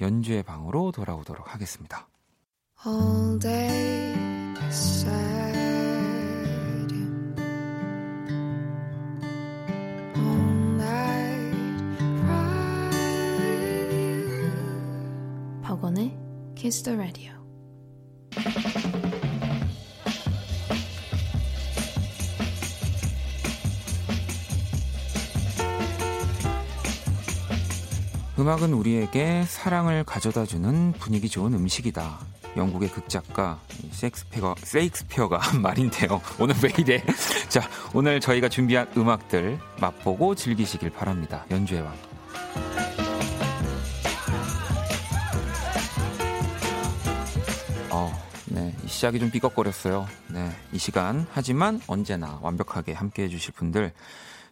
[0.00, 2.08] 연주의 방으로 돌아오도록 하겠습니다.
[2.86, 4.14] all day
[6.92, 7.34] you,
[10.16, 12.88] all night cry
[13.40, 14.52] with you.
[15.62, 16.16] 박원의
[16.54, 17.32] Kiss the Radio.
[28.38, 32.20] 음악은 우리에게 사랑을 가져다주는 분위기 좋은 음식이다.
[32.56, 33.58] 영국의 극작가
[33.90, 36.20] 셰익스피어가, 셰익스피어가 한 말인데요.
[36.38, 37.04] 오늘 왜 이래?
[37.50, 41.44] 자, 오늘 저희가 준비한 음악들 맛보고 즐기시길 바랍니다.
[41.50, 41.92] 연주의 왕.
[47.90, 48.12] 어,
[48.46, 48.72] 네.
[48.84, 50.06] 이 시작이 좀 삐걱거렸어요.
[50.28, 50.48] 네.
[50.72, 51.26] 이 시간.
[51.32, 53.92] 하지만 언제나 완벽하게 함께 해주실 분들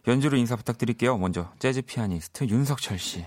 [0.07, 1.17] 연주로 인사 부탁드릴게요.
[1.17, 3.25] 먼저 재즈 피아니스트 윤석철 씨.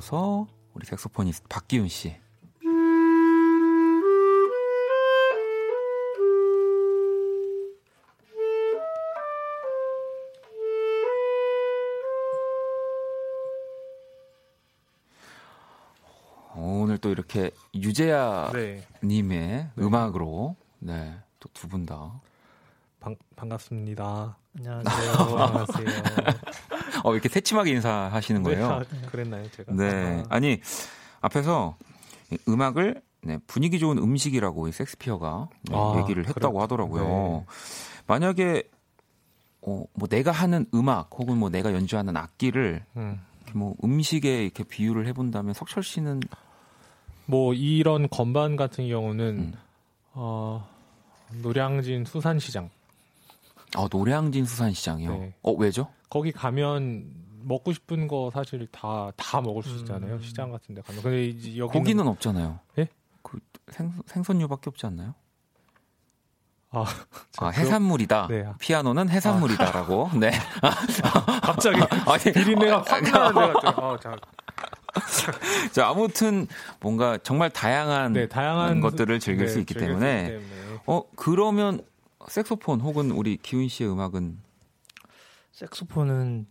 [0.00, 2.16] 이어서 우리 색소포니스트 박기훈 씨.
[16.56, 22.20] 오늘 또 이렇게 유재하 네, 님의 음악으로 네, 또 두 분 다.
[22.98, 24.36] 반, 반갑습니다.
[24.58, 25.12] 안녕하세요.
[25.38, 25.86] 안녕하세요.
[27.04, 28.68] 어, 이렇게 새침하게 인사하시는 거예요.
[28.68, 29.72] 네, 아, 그랬나요, 제가?
[29.74, 30.22] 네.
[30.28, 30.60] 아, 아니,
[31.20, 31.76] 앞에서
[32.30, 37.04] 이 음악을 네, 분위기 좋은 음식이라고 이 섹스피어가 네, 아, 얘기를 했다고 그렇- 하더라고요.
[37.04, 37.46] 네.
[38.06, 38.62] 만약에
[39.62, 43.20] 어, 뭐 내가 하는 음악 혹은 뭐 내가 연주하는 악기를 음.
[43.52, 46.20] 뭐 음식에 이렇게 비유를 해본다면 석철 씨는
[47.26, 49.52] 뭐 이런 건반 같은 경우는 음.
[50.14, 50.66] 어,
[51.42, 52.70] 노량진 수산시장
[53.76, 55.10] 아, 노량진 수산시장이요.
[55.12, 55.34] 네.
[55.42, 55.88] 어 왜죠?
[56.10, 57.06] 거기 가면
[57.42, 60.22] 먹고 싶은 거 사실 다 다 먹을 수 있잖아요 음.
[60.22, 62.58] 시장 같은 데 가면 근데 이제 여기는 고기는 없잖아요.
[62.78, 62.88] 예?
[63.22, 63.38] 그
[63.70, 65.14] 생, 생선류밖에 없지 않나요?
[66.72, 66.84] 아,
[67.38, 68.26] 아, 해산물이다.
[68.28, 68.46] 네.
[68.60, 70.10] 피아노는 해산물이다라고.
[70.20, 70.30] 네.
[71.42, 74.16] 갑자기 아니, 비린내가 확 나는데 갑자기 어, 자,
[75.72, 76.46] 자, 아무튼
[76.80, 80.80] 뭔가 정말 다양한 네 다양한 것들을 즐길 네, 수 있기 때문에 때문에.
[80.86, 81.80] 어 색소폰
[82.28, 84.38] 색소폰 혹은 우리 기훈 씨의 음악은
[85.52, 86.46] 색소폰은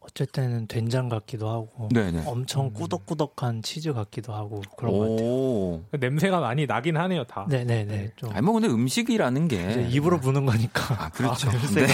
[0.00, 2.24] 어쨌든 된장 같기도 하고 네네.
[2.26, 2.72] 엄청 음.
[2.72, 5.28] 꾸덕꾸덕한 치즈 같기도 하고 그런 것 같아요.
[5.28, 5.84] 오.
[5.92, 7.84] 냄새가 많이 나긴 하네요 다 네네네.
[7.84, 8.10] 네.
[8.16, 11.04] 좀 아니 뭐 근데 음식이라는 게 입으로 부는 거니까.
[11.04, 11.48] 아 그렇죠.
[11.48, 11.58] 아, 네.
[11.86, 11.92] 냄새가.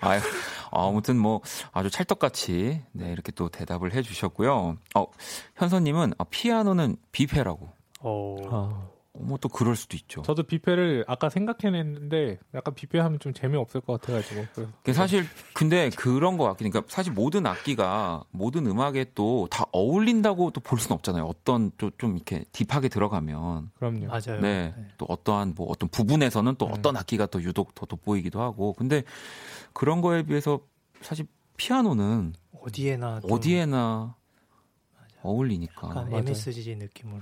[0.00, 0.20] 아유,
[0.70, 4.78] 아무튼 뭐 아주 찰떡같이 네 이렇게 또 대답을 해주셨고요.
[4.94, 5.06] 어
[5.56, 7.68] 현서님은 아, 피아노는 비페라고.
[8.02, 8.88] 어, 아,
[9.22, 10.22] 뭐 또 그럴 수도 있죠.
[10.22, 14.44] 저도 뷔페를 아까 생각해냈는데 약간 뷔페 하면 좀 재미없을 것 같아가지고
[14.92, 20.60] 사실 근데 그런 거 같긴 그러니까 사실 모든 악기가 모든 음악에 또 다 어울린다고 또
[20.60, 21.24] 볼 수는 없잖아요.
[21.24, 24.40] 어떤 또좀 이렇게 딥하게 들어가면 그럼요 맞아요.
[24.40, 24.74] 네.
[24.98, 26.72] 또 어떠한 뭐 어떤 부분에서는 또 음.
[26.72, 28.74] 어떤 악기가 또 유독 더 돋보이기도 하고.
[28.74, 29.02] 근데
[29.72, 30.60] 그런 거에 비해서
[31.00, 34.14] 사실 피아노는 어디에나 좀 어디에나
[35.22, 36.06] 어울리니까.
[36.10, 37.20] MSG 느낌으로.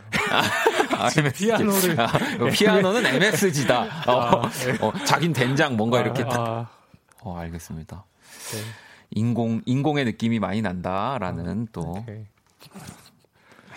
[0.96, 1.46] 아, MSG.
[1.46, 2.10] 피아노를 아,
[2.52, 3.82] 피아노는 MSG다.
[4.10, 4.42] 어,
[4.80, 6.38] 어, 자긴 된장 뭔가 이렇게 딱.
[6.38, 6.68] 아,
[7.22, 8.04] 어, 알겠습니다.
[8.52, 8.58] 네.
[9.10, 11.80] 인공 인공의 느낌이 많이 난다라는 또.
[11.80, 12.24] 오케이.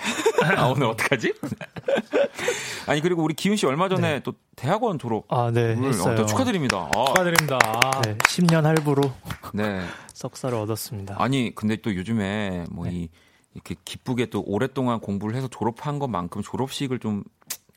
[0.57, 1.34] 아 오늘 어떡하지?
[2.88, 5.25] 아니 그리고 우리 기훈 씨 얼마 전에 또 대학원 졸업.
[5.29, 6.13] 아, 네, 을 했어요.
[6.13, 6.89] 어, 또 축하드립니다.
[6.95, 9.13] 아, 축하드립니다 아, 네, 10년 할부로
[9.53, 9.81] 네.
[10.13, 11.15] 석사를 얻었습니다.
[11.19, 13.07] 아니 근데 또 요즘에 뭐 네.
[13.51, 17.23] 이 이렇게 기쁘게 또 오랫동안 공부를 해서 졸업한 것만큼 졸업식을 좀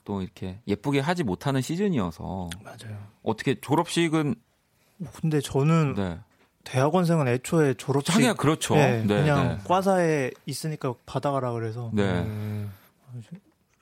[0.06, 2.98] 또 이렇게 예쁘게 하지 못하는 시즌이어서 맞아요.
[3.22, 4.34] 어떻게 졸업식은
[5.14, 6.18] 근데 저는 네.
[6.64, 8.74] 대학원생은 애초에 졸업식 하기가 그렇죠.
[8.74, 9.58] 네, 네, 그냥 네.
[9.64, 12.02] 과사에 있으니까 받아가라 그래서 네.
[12.20, 12.70] 음,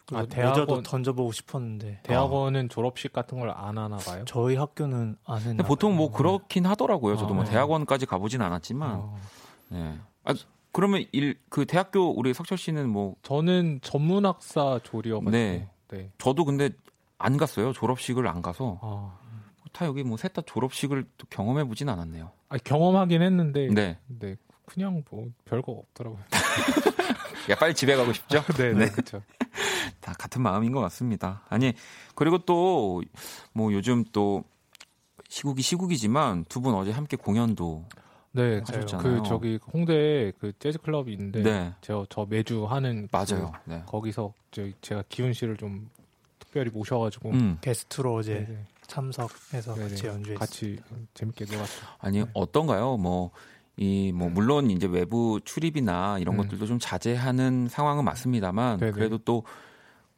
[0.07, 5.41] 그 아, 대학원- 던져보고 싶었는데 대학원은 졸업식 같은 걸 안 하나 봐요 저희 학교는 안
[5.41, 6.19] 했나 보통 뭐 봐요.
[6.19, 7.17] 그렇긴 하더라고요.
[7.17, 7.51] 저도 아, 뭐 네.
[7.51, 8.91] 대학원까지 가보진 않았지만.
[8.95, 9.21] 어.
[9.71, 9.99] 네.
[10.23, 10.35] 아,
[10.73, 15.69] 그러면 일 그 대학교 우리 석철 씨는 뭐 저는 전문학사 조리여가지고 네.
[15.89, 16.11] 네.
[16.19, 16.71] 저도 근데
[17.19, 17.73] 안 갔어요.
[17.73, 19.19] 졸업식을 안 가서 아,
[19.73, 22.31] 다 여기 뭐 셋 다 졸업식을 또 경험해 보진 않았네요.
[22.49, 23.99] 아, 경험하긴 했는데 네.
[24.07, 26.21] 네, 그냥 뭐 별거 없더라고요
[27.51, 28.43] 야 빨리 집에 가고 싶죠?
[28.57, 28.87] 네, 네.
[28.87, 29.23] 네, 그렇죠
[30.01, 31.43] 다 같은 마음인 것 같습니다.
[31.49, 31.73] 아니
[32.15, 33.03] 그리고 또
[33.53, 34.45] 뭐 요즘 또
[35.29, 37.87] 시국이 시국이지만 두 분 어제 함께 공연도
[38.33, 39.03] 네, 하셨잖아요.
[39.03, 43.53] 그 저기 홍대에 그 재즈 클럽이 있는데 네, 저, 저 매주 하는 맞아요.
[43.65, 43.83] 그 네.
[43.87, 45.91] 거기서 저 제가 기훈 씨를 좀
[46.39, 47.59] 특별히 모셔가지고 음.
[47.61, 48.67] 게스트로 어제 네, 네.
[48.87, 49.89] 참석해서 네네.
[49.89, 50.39] 같이 연주했어요.
[50.39, 50.79] 같이
[51.15, 51.87] 재밌게 놀았죠.
[51.99, 52.27] 아니 네.
[52.33, 52.97] 어떤가요?
[52.97, 53.31] 뭐
[53.77, 56.43] 이뭐 물론 이제 외부 출입이나 이런 음.
[56.43, 58.93] 것들도 좀 자제하는 상황은 맞습니다만 네네.
[58.93, 59.45] 그래도 또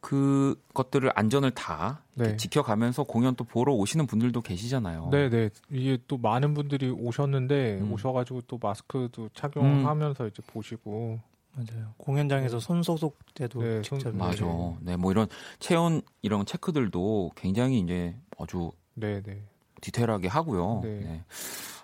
[0.05, 2.37] 그것들을 안전을 다 네.
[2.37, 5.09] 지켜가면서 공연 또 보러 오시는 분들도 계시잖아요.
[5.11, 5.49] 네, 네.
[5.71, 7.91] 이게 또 많은 분들이 오셨는데 음.
[7.91, 11.19] 오셔가지고 또 마스크도 착용하면서 이제 보시고
[11.55, 11.93] 맞아요.
[11.97, 14.31] 공연장에서 손 소독제도 네, 직접 손- 맞아.
[14.31, 14.77] 해드리고.
[14.81, 15.27] 네, 뭐 이런
[15.59, 19.41] 체온 이런 체크들도 굉장히 이제 아주 네, 네.
[19.81, 20.81] 디테일하게 하고요.
[20.83, 20.99] 네.
[20.99, 21.23] 네.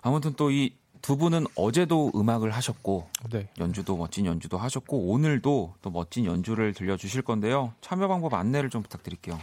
[0.03, 3.49] 아무튼 또 이 두 분은 어제도 음악을 하셨고 네.
[3.59, 7.73] 연주도 멋진 연주도 하셨고 오늘도 또 멋진 연주를 들려주실 건데요.
[7.81, 9.39] 참여 방법 안내를 좀 부탁드릴게요.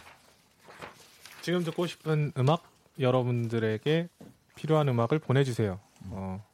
[1.42, 2.62] 지금 듣고 싶은 음악
[3.00, 4.08] 여러분들에게
[4.54, 5.78] 필요한 음악을 보내주세요.
[6.10, 6.44] 어,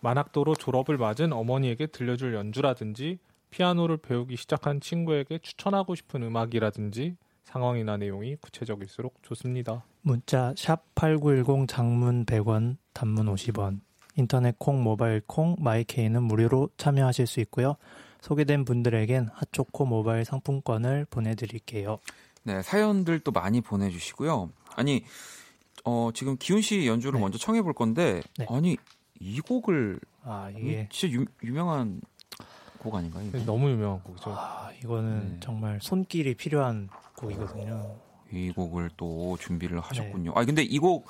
[0.00, 3.18] 만학도로 졸업을 맞은 어머니에게 들려줄 연주라든지
[3.50, 9.84] 피아노를 배우기 시작한 친구에게 추천하고 싶은 음악이라든지 상황이나 내용이 구체적일수록 좋습니다.
[10.02, 13.80] 문자 샵 8910 장문 100원, 단문 50원.
[14.16, 17.76] 인터넷 콩, 모바일 콩, 마이케이는 무료로 참여하실 수 있고요.
[18.20, 21.98] 소개된 분들에겐 핫초코 모바일 상품권을 보내드릴게요.
[22.44, 24.50] 네, 사연들 또 많이 보내주시고요.
[24.76, 25.04] 아니,
[25.84, 27.20] 어, 지금 기훈 씨 연주를 네.
[27.20, 28.46] 먼저 청해 볼 건데, 네.
[28.48, 28.76] 아니,
[29.20, 32.00] 이 곡을, 아이 이게 진짜 유, 유명한
[32.78, 33.26] 곡 아닌가요?
[33.26, 33.44] 이게?
[33.44, 34.30] 너무 유명한 곡이죠.
[34.36, 35.40] 아 이거는 네.
[35.40, 37.96] 정말 손길이 필요한 곡이거든요.
[38.30, 39.82] 이 곡을 또 준비를 네.
[39.82, 40.32] 하셨군요.
[40.34, 41.06] 아 근데 이 곡,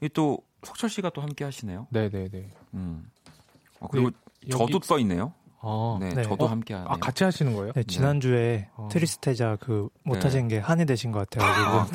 [0.00, 1.86] 이또 석철 씨가 또 함께 하시네요.
[1.90, 2.48] 네, 네, 네.
[2.74, 3.08] 음.
[3.80, 4.10] 어, 그리고
[4.48, 5.32] 여기- 저도 써 있네요.
[5.66, 5.96] 어.
[5.98, 6.22] 네, 네.
[6.24, 6.90] 저도 어, 함께 하네요.
[6.90, 7.72] 아 같이 하시는 거예요?
[7.72, 8.88] 네, 지난주에 어.
[8.92, 10.00] 트리스테자 그 네.
[10.10, 11.88] 못하신 게 한이 되신 것 같아가지고 아,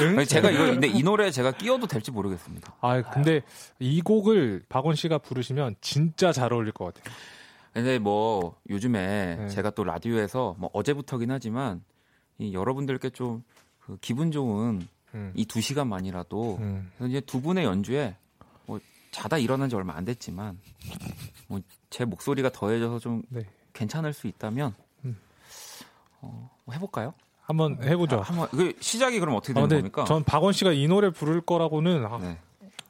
[0.00, 0.18] 응?
[0.18, 2.74] 아니, 제가 이거 근데 이 노래 제가 끼워도 될지 모르겠습니다.
[2.80, 3.42] 아 근데
[3.78, 7.14] 이 곡을 박원 씨가 부르시면 진짜 잘 어울릴 것 같아요.
[7.74, 9.48] 근데 뭐 요즘에 네.
[9.48, 11.82] 제가 또 라디오에서 뭐 어제부터긴 하지만
[12.38, 13.42] 이 여러분들께 좀
[13.80, 15.32] 그 기분 좋은 음.
[15.34, 16.90] 이두 시간만이라도 음.
[17.02, 18.16] 이제 두 분의 연주에
[18.66, 18.78] 뭐
[19.10, 20.58] 자다 일어난 지 얼마 안 됐지만
[21.48, 23.42] 뭐 제 목소리가 더해져서 좀 네.
[23.72, 25.16] 괜찮을 수 있다면 음.
[26.20, 27.14] 어, 뭐 해볼까요?
[27.42, 28.18] 한번 해보죠.
[28.18, 30.04] 아, 한번 그 시작이 그럼 어떻게 아, 되는 근데 겁니까?
[30.04, 32.38] 전 박원 씨가 이 노래 부를 거라고는 아, 네,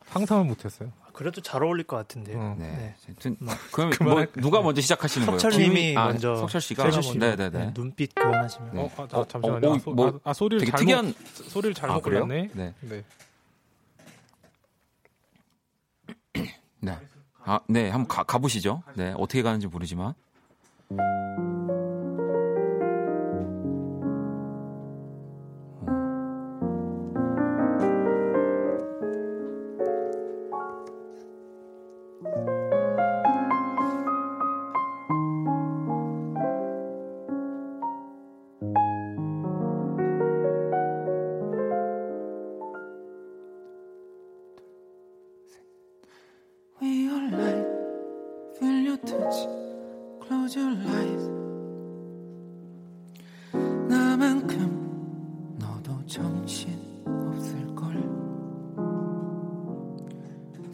[0.06, 0.90] 상상을 못했어요.
[1.18, 2.38] 그래도 잘 어울릴 것 같은데요.
[2.38, 2.56] 어.
[2.56, 2.94] 네.
[3.04, 3.30] 네.
[3.40, 4.40] 뭐, 그럼 뭐 그만할까요?
[4.40, 5.38] 누가 먼저 시작하시는 거예요?
[5.40, 7.58] 석철님이 아, 먼저 석철 씨가 해주시고 네, 네, 네.
[7.58, 8.82] 네, 눈빛 교환하시면 네.
[8.82, 9.68] 어, 아, 자, 어, 잠시만요.
[9.68, 11.14] 어, 아, 소, 뭐 아, 아, 소리를 되게 잘못 특이한
[11.48, 11.98] 소리를 잘못 아?
[11.98, 12.50] 골랐네.
[12.54, 12.72] 네.
[12.82, 13.04] 네.
[16.78, 16.98] 네.
[17.42, 18.84] 아, 네, 한번 가, 가보시죠.
[18.94, 20.14] 네, 어떻게 가는지 모르지만.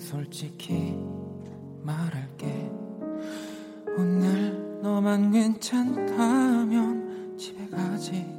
[0.04, 0.94] 솔직히
[1.82, 2.70] 말할게.
[3.96, 8.33] 오늘 너만 괜찮다면 집에 가지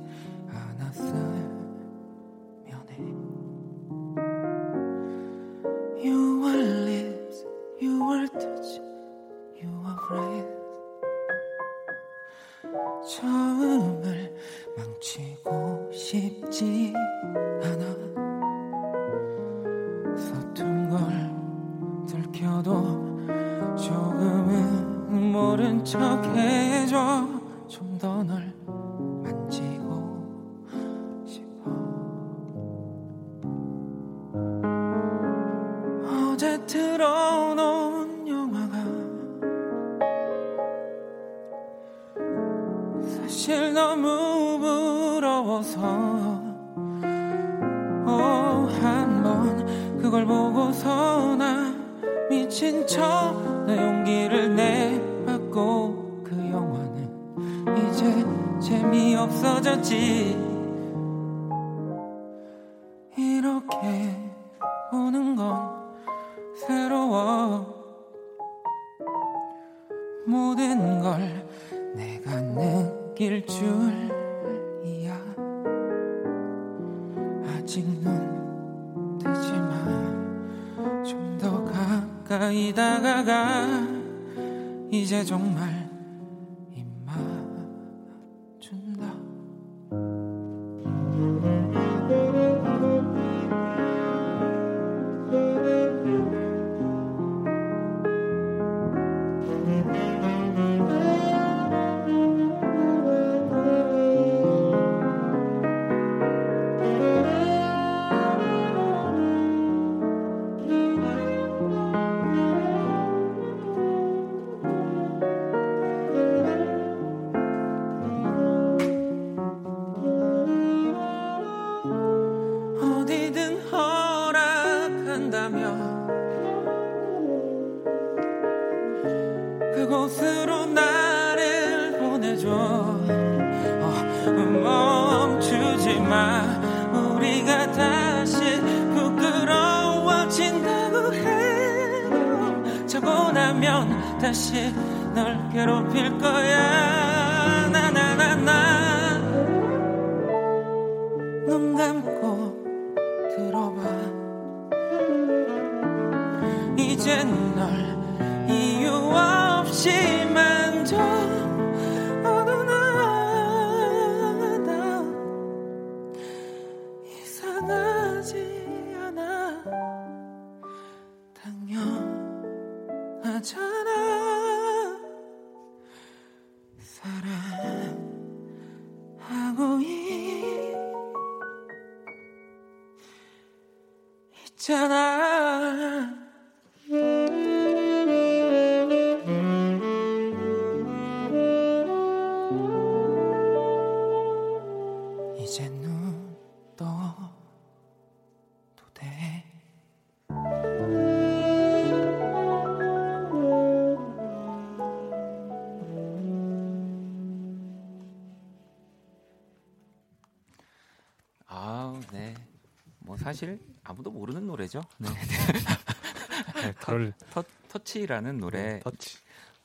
[213.36, 214.82] 사실 아무도 모르는 노래죠.
[214.98, 215.10] 네.
[215.10, 219.18] 네, 그럴 터, 터 치라는 노래 터치.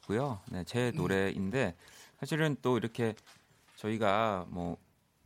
[0.07, 0.41] 고요.
[0.51, 1.77] 네, 제 노래인데
[2.19, 3.15] 사실은 또 이렇게
[3.77, 4.77] 저희가 뭐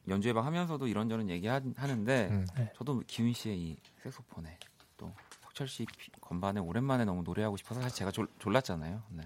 [0.08, 2.46] 연주 예방 하면서도 이런저런 얘기하는데 음.
[2.76, 4.58] 저도 기훈 씨의 이 색소폰에
[4.98, 9.02] 또 석철 씨 피- 건반에 오랜만에 너무 노래하고 싶어서 사실 제가 졸, 졸랐잖아요.
[9.10, 9.22] 네.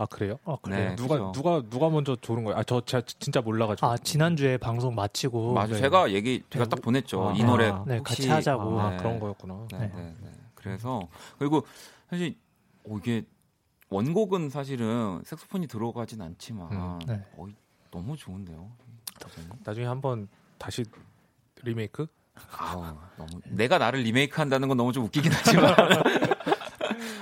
[0.00, 0.38] 아 그래요?
[0.44, 0.90] 어, 그래요?
[0.90, 1.32] 네, 누가 그죠.
[1.34, 2.58] 누가 누가 먼저 조른 거예요?
[2.58, 3.86] 아저 진짜 몰라가지고.
[3.86, 5.74] 아 지난주에 방송 마치고 맞아.
[5.74, 5.78] 네.
[5.78, 7.28] 제가 얘기 제가 네, 딱 보냈죠.
[7.28, 8.80] 아, 이 노래 아, 네, 혹시 같이 하자고.
[8.80, 8.96] 아 네.
[8.96, 9.66] 그런 거였구나.
[9.72, 9.92] 네, 네.
[9.94, 10.30] 네, 네.
[10.54, 11.06] 그래서
[11.38, 11.66] 그리고
[12.08, 12.34] 사실
[12.88, 13.26] 어, 이게
[13.90, 17.22] 원곡은 사실은 색소폰이 들어가진 않지만 음, 네.
[17.36, 17.44] 어,
[17.90, 18.70] 너무 좋은데요.
[19.64, 20.82] 나중에 한번 다시
[21.62, 22.06] 리메이크?
[22.56, 22.82] 아우,
[23.18, 25.74] 너무 내가 나를 리메이크 한다는 건 너무 좀 웃기긴 하지만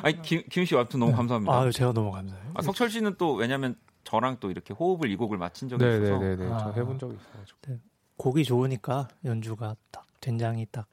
[0.03, 1.61] 아니 김, 김 씨, 아무튼 너무 감사합니다.
[1.61, 2.53] 아유 제가 너무 감사해요.
[2.55, 6.53] 아, 석철 씨는 또 왜냐면 저랑 또 이렇게 호흡을 이 곡을 맞춘 적이 있어서 네네네네.
[6.53, 6.59] 아.
[6.59, 7.81] 저 해본 적이 있어가지고.
[8.17, 10.87] 곡이 좋으니까 연주가 딱 된장이 딱.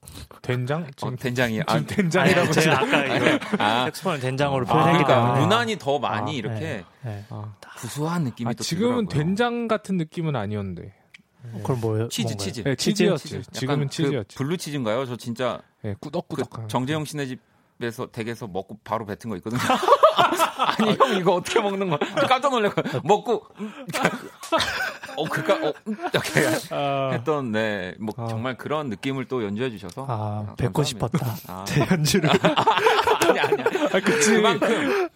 [0.43, 0.83] 된장?
[0.83, 5.03] 어, 지금 된장이 아, 지금 된장이라고 아니, 제가 아까 이거 아, 색소폰을 된장으로 아, 표현했기
[5.03, 5.43] 그러니까 때문에.
[5.43, 7.25] 유난히 더 많이 아, 이렇게 네.
[7.29, 9.23] 아, 구수한 느낌이 아, 또 지금은 들더라고요.
[9.23, 10.93] 된장 같은 느낌은 아니었는데.
[11.53, 12.07] 어, 그럼 뭐예요?
[12.09, 12.45] 치즈 뭔가요?
[12.45, 12.63] 치즈.
[12.63, 12.93] 네, 치즈?
[12.97, 13.27] 치즈였지.
[13.27, 13.51] 치즈.
[13.51, 14.35] 지금은 약간 치즈였지.
[14.37, 15.05] 그 블루 치즈인가요?
[15.05, 16.67] 저 진짜 네, 그 꾸덕꾸덕한.
[16.67, 17.39] 정재영 씨네 집
[17.81, 19.59] 에서 댁에서 먹고 바로 뱉은 거 있거든요.
[20.79, 21.99] 아니 형 이거 어떻게 먹는 거야?
[22.21, 23.85] 저 깜짝 놀래고 먹고 음,
[25.17, 28.27] 어 그니까 어 음, 이렇게 아, 했던 네뭐 아.
[28.27, 31.17] 정말 그런 느낌을 또 연주해 주셔서 아, 아, 뵙고 감사합니다.
[31.35, 31.53] 싶었다.
[31.53, 31.65] 아.
[31.65, 32.29] 제 연주를.
[33.27, 33.65] 아니 아니야.
[33.91, 34.35] 아, 그치.
[34.35, 35.09] 그만큼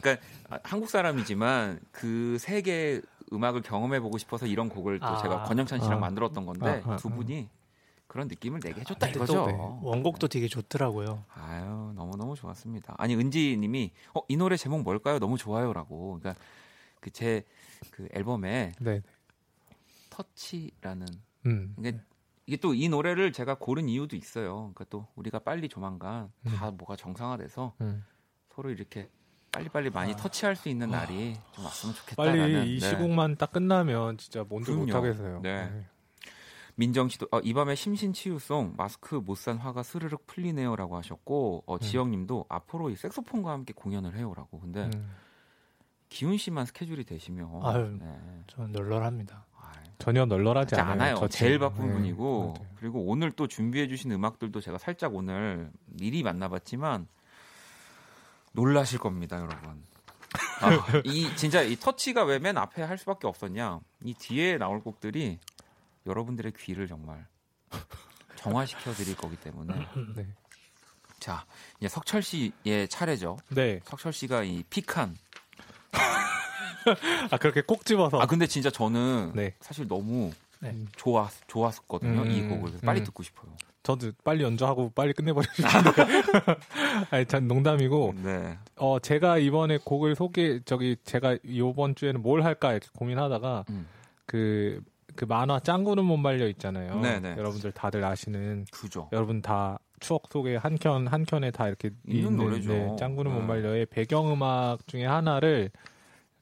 [0.00, 3.00] 그러니까 아, 한국 사람이지만 그 세계
[3.32, 5.22] 음악을 경험해 보고 싶어서 이런 곡을 또 아.
[5.22, 6.00] 제가 권영찬 씨랑 아.
[6.00, 7.12] 만들었던 건데 아, 아, 두 아.
[7.14, 7.48] 분이
[8.06, 9.32] 그런 느낌을 내게 해줬다 근데 이거죠.
[9.34, 9.56] 또 네.
[9.82, 11.24] 원곡도 되게 좋더라고요.
[11.34, 12.94] 아유 너무 너무 좋았습니다.
[12.98, 15.18] 아니 은지님이 어 이 노래 제목 뭘까요?
[15.18, 16.18] 너무 좋아요라고.
[16.20, 16.40] 그러니까
[17.00, 19.02] 그 제그 앨범에 네.
[20.10, 21.06] 터치라는
[21.46, 21.74] 음.
[21.78, 21.98] 이게
[22.46, 24.54] 이게 또 이 노래를 제가 고른 이유도 있어요.
[24.74, 28.04] 그러니까 또 우리가 빨리 조만간 다 뭐가 정상화돼서 음.
[28.54, 29.08] 서로 이렇게
[29.50, 30.16] 빨리빨리 많이 아.
[30.16, 32.88] 터치할 수 있는 날이 좀 왔으면 좋겠다라는 빨리 이 네.
[32.90, 34.84] 시국만 딱 끝나면 진짜 그럼요.
[34.86, 35.40] 못하겠어요.
[35.42, 35.86] 네.
[36.76, 41.78] 민정 씨도 어, 이 밤에 심신 치유송 마스크 못 산 화가 스르륵 풀리네요라고 하셨고 어,
[41.78, 44.58] 지영 님도 앞으로 이 색소폰과 함께 공연을 해요라고.
[44.60, 45.10] 근데 음.
[46.08, 47.96] 기훈 씨만 스케줄이 되시면 아유.
[48.00, 48.18] 네.
[48.48, 49.44] 저는 널널합니다.
[49.60, 50.92] 아유, 전혀 널널하지 하지 않아요.
[50.92, 51.14] 않아요.
[51.16, 51.58] 저 제일.
[51.58, 51.92] 바쁜 네.
[51.92, 52.70] 분이고 맞아요.
[52.76, 57.06] 그리고 오늘 또 준비해 주신 음악들도 제가 살짝 오늘 미리 만나봤지만
[58.52, 59.82] 놀라실 겁니다, 여러분.
[60.60, 63.80] 아, 이 진짜 이 터치가 왜 맨 앞에 할 수밖에 없었냐?
[64.04, 65.38] 이 뒤에 나올 곡들이
[66.06, 67.26] 여러분들의 귀를 정말
[68.36, 69.74] 정화시켜 드릴 거기 때문에
[70.16, 70.26] 네.
[71.18, 71.46] 자
[71.78, 73.38] 이제 석철 씨의 차례죠.
[73.48, 73.80] 네.
[73.84, 75.16] 석철 씨가 이 픽한
[77.30, 78.18] 아 그렇게 꼭 집어서.
[78.20, 79.54] 아 근데 진짜 저는 네.
[79.60, 80.76] 사실 너무 네.
[80.96, 83.04] 좋았 좋았었거든요 음, 이 곡을 그래서 빨리 음.
[83.04, 83.54] 듣고 싶어요.
[83.84, 86.22] 저도 빨리 연주하고 빨리 끝내버리고 싶은데.
[87.12, 88.14] 아니, 참 농담이고.
[88.16, 88.58] 네.
[88.76, 93.86] 어, 제가 이번에 곡을 소개, 저기, 제가 이번 주에는 뭘 할까 이렇게 고민하다가, 음.
[94.24, 94.82] 그,
[95.16, 97.00] 그 만화 짱구는 못 말려 있잖아요.
[97.00, 97.36] 네네.
[97.36, 99.08] 여러분들 다들 아시는, 그죠.
[99.12, 102.96] 여러분 다 추억 속에 한 켠, 한 켠에 다 이렇게 있는 노래죠.
[102.98, 103.46] 짱구는 못 네.
[103.46, 105.70] 말려의 배경 음악 중에 하나를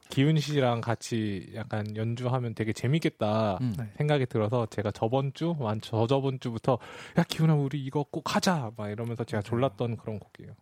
[0.09, 3.75] 기훈 씨랑 같이 약간 연주하면 되게 재밌겠다 음.
[3.79, 3.91] 네.
[3.97, 6.79] 생각이 들어서 제가 저번 주, 완 저저번 주부터
[7.19, 10.55] 야 기훈아 우리 이거 꼭 하자 막 이러면서 제가 졸랐던 그런 곡이에요.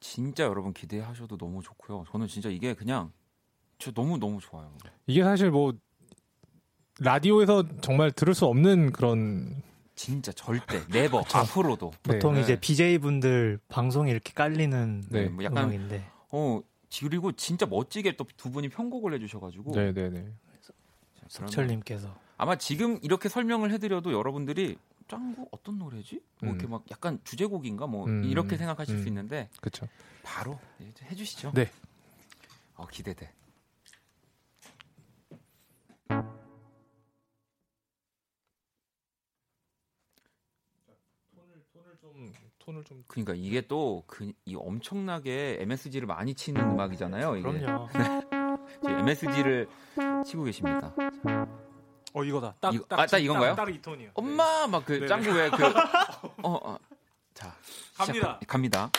[0.00, 2.04] 진짜 여러분 기대하셔도 너무 좋고요.
[2.10, 3.12] 저는 진짜 이게 그냥
[3.78, 4.70] 저 너무 너무 좋아요.
[5.06, 5.72] 이게 사실 뭐
[6.98, 9.62] 라디오에서 정말 들을 수 없는 그런
[9.94, 12.42] 진짜 절대 네버 앞으로도 보통 네.
[12.42, 16.60] 이제 BJ 분들 방송에 이렇게 깔리는 네, 뭐 약간 음악인데 어
[17.00, 20.24] 그리고 진짜 멋지게 또 두 분이 편곡을 해주셔가지고 네네네
[20.62, 20.72] 자,
[21.32, 24.76] 그러면 석철님께서 아마 지금 이렇게 설명을 해드려도 여러분들이
[25.08, 26.20] 짱구 어떤 노래지?
[26.40, 26.70] 뭐 이렇게 음.
[26.72, 29.08] 막 약간 주제곡인가 뭐 음, 이렇게 생각하실 수 음.
[29.08, 29.86] 있는데 그쵸.
[30.22, 31.52] 바로 이제 해주시죠.
[31.54, 31.70] 네.
[32.74, 33.32] 어 기대돼.
[42.58, 47.36] 톤을 좀 그러니까 이게 또 그 이 엄청나게 MSG를 많이 치는 음악이잖아요.
[47.36, 47.88] 이게 그럼요.
[48.82, 49.68] 지금 MSG를
[50.24, 50.92] 치고 계십니다.
[52.12, 52.54] 어 이거다.
[52.60, 53.54] 딱, 이거- 아, 딱 이건가요?
[53.54, 54.10] 딱 이 톤이요.
[54.14, 55.06] 엄마 막그 네네.
[55.06, 55.56] 짱구 왜그
[56.42, 56.78] 어, 어.
[57.34, 57.54] 자
[57.96, 58.12] 갑니다.
[58.12, 58.90] 시작- 갑니다.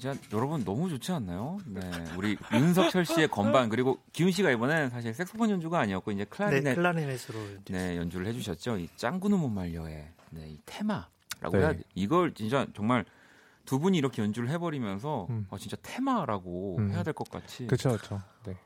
[0.00, 1.58] 진짜 여러분 너무 좋지 않나요?
[1.66, 1.80] 네,
[2.16, 6.74] 우리 윤석철 씨의 건반 그리고 기훈 씨가 이번엔 사실 색소폰 연주가 아니었고 이제 네, 클라리넷
[6.74, 8.78] 클라리넷으로 이제 네, 연주를 해주셨죠.
[8.78, 11.58] 이 짱구는 못 말려의 네, 이 테마라고 네.
[11.58, 11.82] 해야 돼.
[11.94, 13.04] 이걸 진짜 정말
[13.66, 15.46] 두 분이 이렇게 연주를 해버리면서 음.
[15.50, 16.90] 어, 진짜 테마라고 음.
[16.92, 18.20] 해야 될 것 같이 그렇죠, 그렇죠.
[18.46, 18.56] 네.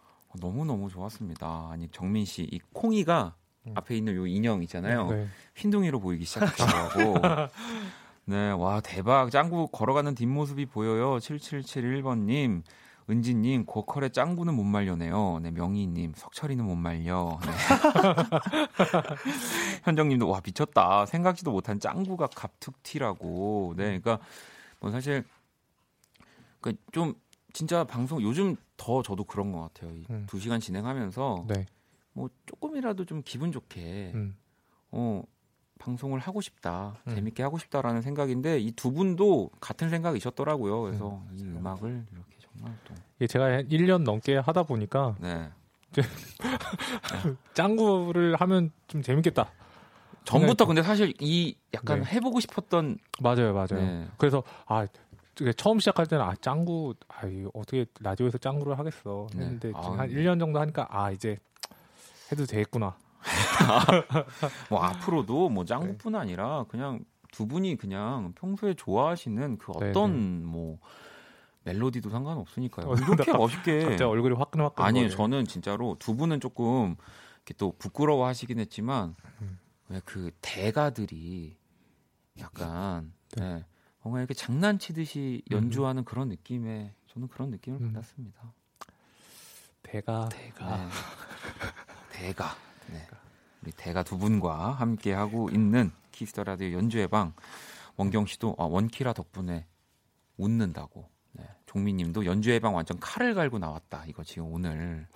[0.40, 1.68] 너무 너무 좋았습니다.
[1.70, 3.34] 아니 정민 씨 이 콩이가
[3.66, 3.72] 음.
[3.74, 5.08] 앞에 있는 요 인형 있잖아요.
[5.10, 5.26] 네.
[5.56, 7.14] 흰둥이로 보이기 시작했더라고.
[8.26, 9.30] 네, 와 대박.
[9.30, 11.18] 짱구 걸어가는 뒷모습이 보여요.
[11.18, 12.62] 7771번님.
[13.10, 15.40] 은지님, 고컬의 짱구는 못 말려네요.
[15.42, 17.38] 네, 명희님, 석철이는 못 말려.
[17.44, 17.52] 네.
[19.84, 21.04] 현정님도 와 미쳤다.
[21.04, 23.74] 생각지도 못한 짱구가 갑툭튀라고.
[23.76, 24.20] 네, 그러니까
[24.80, 25.22] 뭐 사실
[26.62, 27.14] 그 좀
[27.52, 29.94] 진짜 방송 요즘 더 저도 그런 것 같아요.
[29.94, 30.24] 이 음.
[30.26, 31.66] 두 시간 진행하면서 네.
[32.14, 34.34] 뭐 조금이라도 좀 기분 좋게 음.
[34.90, 35.22] 어
[35.78, 37.14] 방송을 하고 싶다, 음.
[37.14, 40.82] 재밌게 하고 싶다라는 생각인데 이 두 분도 같은 생각이셨더라고요.
[40.82, 45.50] 그래서 음, 이 음악을 이렇게 정말 또 이게 제가 한 1년 넘게 하다 보니까 네.
[47.54, 49.50] 짱구를 하면 좀 재밌겠다.
[50.24, 52.06] 전부터 근데 사실 이 약간 네.
[52.14, 53.66] 해보고 싶었던 맞아요, 맞아요.
[53.84, 54.08] 네.
[54.16, 54.86] 그래서 아
[55.56, 57.22] 처음 시작할 때는 아 짱구 아
[57.52, 59.42] 어떻게 라디오에서 짱구를 하겠어 네.
[59.42, 60.14] 했는데 아, 지금 한 네.
[60.14, 61.36] 1년 정도 하니까 아 이제
[62.32, 62.96] 해도 되겠구나.
[64.70, 65.68] 뭐 앞으로도 뭐 네.
[65.68, 70.78] 짱구뿐 아니라 그냥 두 분이 그냥 평소에 좋아하시는 그 네, 어떤 뭐
[71.64, 72.86] 멜로디도 상관없으니까요.
[72.86, 74.84] 어, 이렇게 나 멋있게 갑자기 얼굴이 화끈화끈.
[74.84, 75.08] 거려요.
[75.08, 76.96] 저는 진짜로 두 분은 조금
[77.38, 79.58] 이렇게 또 부끄러워하시긴 했지만 음.
[79.88, 81.56] 왜그 대가들이
[82.38, 83.54] 약간 네.
[83.54, 83.64] 네.
[84.02, 87.92] 뭔가 이렇게 장난치듯이 연주하는 그런 느낌에 저는 그런 느낌을 음.
[87.92, 88.52] 받았습니다.
[89.82, 90.88] 대가 대가 네.
[92.10, 92.54] 대가.
[92.92, 93.06] 네.
[93.62, 97.32] 우리 대가 두 분과 함께 하고 있는 키스 더 라디오 연주회 방
[97.96, 99.66] 원경 씨도 아, 원키라 덕분에
[100.36, 101.08] 웃는다고.
[101.32, 101.44] 네.
[101.66, 104.04] 종민 님도 연주회 방 완전 칼을 갈고 나왔다.
[104.06, 105.06] 이거 지금 오늘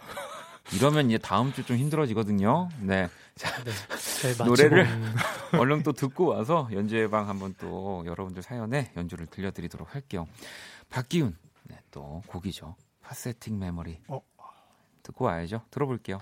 [0.75, 2.69] 이러면 이제 다음 주 좀 힘들어지거든요.
[2.81, 3.09] 네.
[3.37, 4.87] 자, 네, 노래를
[5.59, 10.27] 얼른 또 듣고 와서 연주회 방 한번 또 여러분들 사연에 연주를 들려드리도록 할게요.
[10.91, 11.37] 박기훈.
[11.65, 12.77] 네, 또 곡이죠.
[13.03, 14.01] 파세팅 메모리.
[14.09, 14.21] 어.
[15.03, 15.63] 듣고 와야죠.
[15.71, 16.19] 들어볼게요.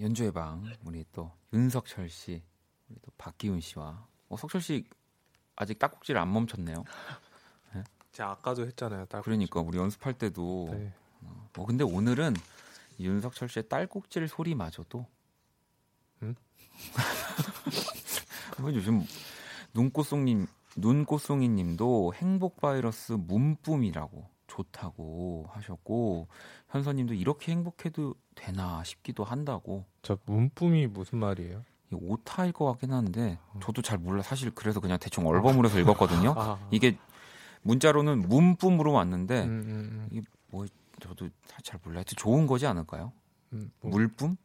[0.00, 2.42] 연주의 방 우리 또 윤석철 씨,
[2.88, 4.84] 우리 또 박기훈 씨와 어, 석철 씨
[5.56, 6.84] 아직 딱꼭지를 안 멈췄네요.
[8.14, 9.06] 제가 아까도 했잖아요.
[9.06, 10.92] 딸 그러니까 우리 연습할 때도 네.
[11.58, 12.34] 어, 근데 오늘은
[12.98, 15.06] 이 윤석철 씨의 딸꾹질 소리마저도
[16.22, 16.34] 음?
[18.60, 19.04] 뭐 요즘
[19.74, 26.28] 눈꽃송님 눈꽃송이님도 행복 바이러스 문뿜이라고 좋다고 하셨고
[26.68, 28.14] 현서님도 이렇게 행복해도
[28.44, 31.62] 되나 싶기도 한다고 저 문품이 무슨 말이에요?
[31.92, 36.34] 이 오타일 것 같긴 한데 저도 잘 몰라 사실 그래서 그냥 대충 얼버무려서 읽었거든요.
[36.36, 36.98] 아, 이게
[37.62, 40.66] 문자로는 문뿜으로 왔는데 음, 음, 이게 뭐
[41.00, 41.28] 저도
[41.62, 41.98] 잘 몰라요.
[41.98, 43.12] 하여튼 좋은 거지 않을까요?
[43.52, 43.92] 음, 뭐.
[43.92, 44.36] 물뿜?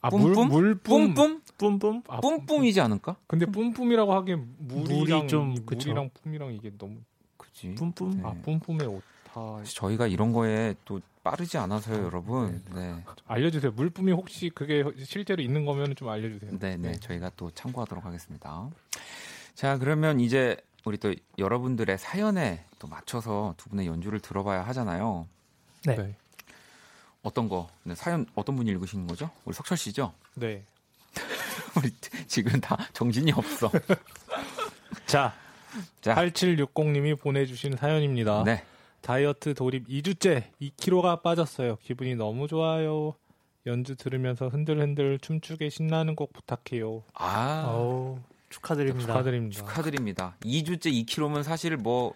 [0.00, 0.48] 아, 뿜뿜?
[0.48, 1.14] 물, 물뿜.
[1.14, 1.42] 뿜뿜?
[1.58, 2.02] 뿜뿜?
[2.08, 3.16] 아, 뿜뿜이지 않을까?
[3.26, 5.54] 근데 뿜뿜이라고 하기엔 물이랑 물이 좀.
[5.64, 6.98] 물이랑 뿜이랑 이게 너무
[7.36, 7.74] 그지.
[7.76, 8.10] 뿜뿜?
[8.16, 8.22] 네.
[8.24, 9.00] 아 뿜뿜의 오
[9.34, 12.62] 타 저희가 이런 거에 또 빠르지 않아서요, 여러분.
[12.72, 12.94] 네.
[13.26, 13.72] 알려주세요.
[13.72, 16.58] 물뿜이 혹시 그게 실제로 있는 거면 좀 알려주세요.
[16.60, 16.92] 네, 네.
[17.00, 18.70] 저희가 또 참고하도록 하겠습니다.
[19.54, 25.26] 자, 그러면 이제 우리 또 여러분들의 사연에 또 맞춰서 두 분의 연주를 들어봐야 하잖아요.
[25.84, 25.96] 네.
[25.96, 26.14] 네.
[27.22, 27.68] 어떤 거?
[27.82, 29.30] 네, 사연 어떤 분이 읽으시는 거죠?
[29.46, 30.12] 우리 석철 씨죠?
[30.34, 30.62] 네.
[31.76, 31.90] 우리
[32.28, 33.70] 지금 다 정신이 없어.
[35.06, 35.34] 자,
[36.02, 36.14] 자.
[36.14, 38.44] 8760님이 보내주신 사연입니다.
[38.44, 38.62] 네.
[39.08, 41.76] 다이어트 돌입 2주째 2kg가 빠졌어요.
[41.82, 43.12] 기분이 너무 좋아요.
[43.66, 47.02] 연주 들으면서 흔들흔들 춤추게 신나는 곡 부탁해요.
[47.12, 49.08] 아, 어우, 축하드립니다.
[49.12, 49.58] 축하드립니다.
[49.58, 50.36] 축하드립니다.
[50.42, 52.14] 2주째 2kg면 사실 뭐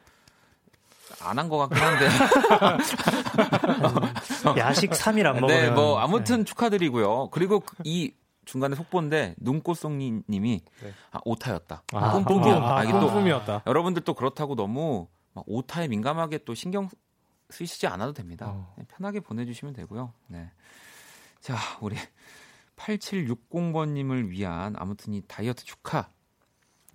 [1.22, 2.07] 안 한 것 같긴 한데.
[4.61, 7.28] 야식 3일 안 먹으면 네, 뭐 아무튼 축하드리고요.
[7.30, 8.12] 그리고 그- 이
[8.45, 10.93] 중간에 속보인데 눈꽃송님이 네.
[11.12, 11.82] 아, 오타였다.
[11.93, 12.43] 아, 뿜뿜.
[12.43, 12.62] 뿜뿜.
[12.62, 13.62] 아, 아, 이게 또 뿜뿜이었다.
[13.66, 16.89] 여러분들 또 그렇다고 너무 막 오타에 민감하게 또 신경
[17.51, 18.51] 쓰시지 않아도 됩니다.
[18.51, 18.72] 어.
[18.74, 20.12] 그냥 편하게 보내주시면 되고요.
[20.26, 20.51] 네.
[21.41, 21.97] 자, 우리
[22.76, 26.11] 8760번님을 위한 아무튼 이 다이어트 축하,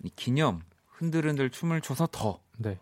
[0.02, 2.78] 이 기념 흔들흔들 춤을 춰서 더 네.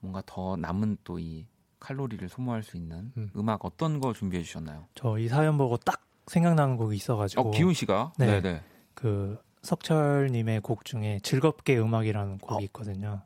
[0.00, 1.46] 뭔가 더 남은 또 이
[1.82, 3.30] 칼로리를 소모할 수 있는 음.
[3.34, 3.48] 음.
[3.48, 4.86] 악 어떤 거 준비해 주셨나요?
[4.94, 8.26] 저 이 사연 보고 딱 생각나는 곡이 있어가지고 어, 기훈 씨가 네.
[8.26, 8.62] 네, 네.
[8.94, 12.64] 그 석철님의 곡 중에 즐겁게 음악이라는 곡이 어.
[12.66, 13.22] 있거든요.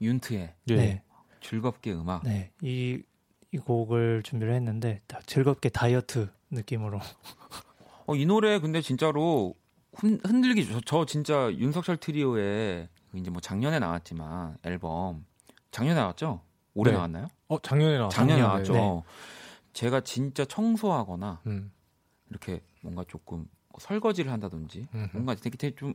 [0.00, 0.74] 윤트의 예.
[0.76, 1.02] 네,
[1.48, 2.24] 즐겁게 음악.
[2.24, 3.02] 네, 이,
[3.52, 7.00] 이 곡을 준비를 했는데 딱 즐겁게 다이어트 느낌으로
[8.06, 9.54] 어, 이 노래 근데 진짜로
[9.94, 15.24] 흔, 흔들기 저, 저 진짜 윤석철 트리오의 그 이제 뭐 작년에 나왔지만 앨범
[15.70, 16.42] 작년에 나왔죠?
[16.74, 16.96] 올해 네.
[16.98, 17.28] 나왔나요?
[17.48, 18.72] 어, 작년에 나왔 작년에 작년에, 나왔죠.
[18.74, 19.02] 네.
[19.72, 21.72] 제가 진짜 청소하거나 음.
[22.28, 25.08] 이렇게 뭔가 조금 뭐 설거지를 한다든지 음.
[25.14, 25.94] 뭔가 되게, 좀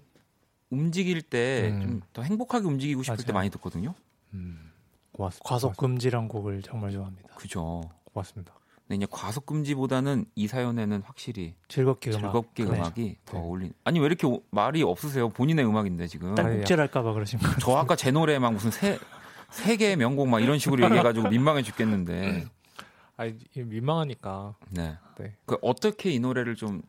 [0.71, 2.01] 움직일 때좀 음.
[2.11, 3.33] 더 행복하게 움직이고 싶을 때 맞아요.
[3.41, 3.93] 많이 듣거든요.
[4.33, 4.72] 음.
[5.13, 5.47] 고맙습니다.
[5.49, 7.35] 과속 금지란 곡을 정말 좋아합니다.
[7.35, 7.81] 그죠.
[8.05, 8.53] 고맙습니다.
[8.87, 12.19] 근데 이제 과속 금지보다는 이 사연에는 확실히 즐겁게 음악.
[12.21, 12.69] 즐겁게 네.
[12.71, 13.43] 음악이 더 네.
[13.43, 13.73] 어울린.
[13.85, 15.29] 아니 왜 이렇게 오- 말이 없으세요?
[15.29, 16.35] 본인의 음악인데 지금.
[16.35, 17.55] 딸꾹질할까봐 그러신 거예요.
[17.61, 18.99] 저 아까 제 노래 막 무슨 세,
[19.49, 22.45] 세 개의 명곡 막 이런 식으로 얘기해가지고 민망해 죽겠는데.
[23.15, 24.55] 아, 민망하니까.
[24.71, 24.97] 네.
[25.19, 25.35] 네.
[25.45, 26.81] 그 어떻게 이 노래를 좀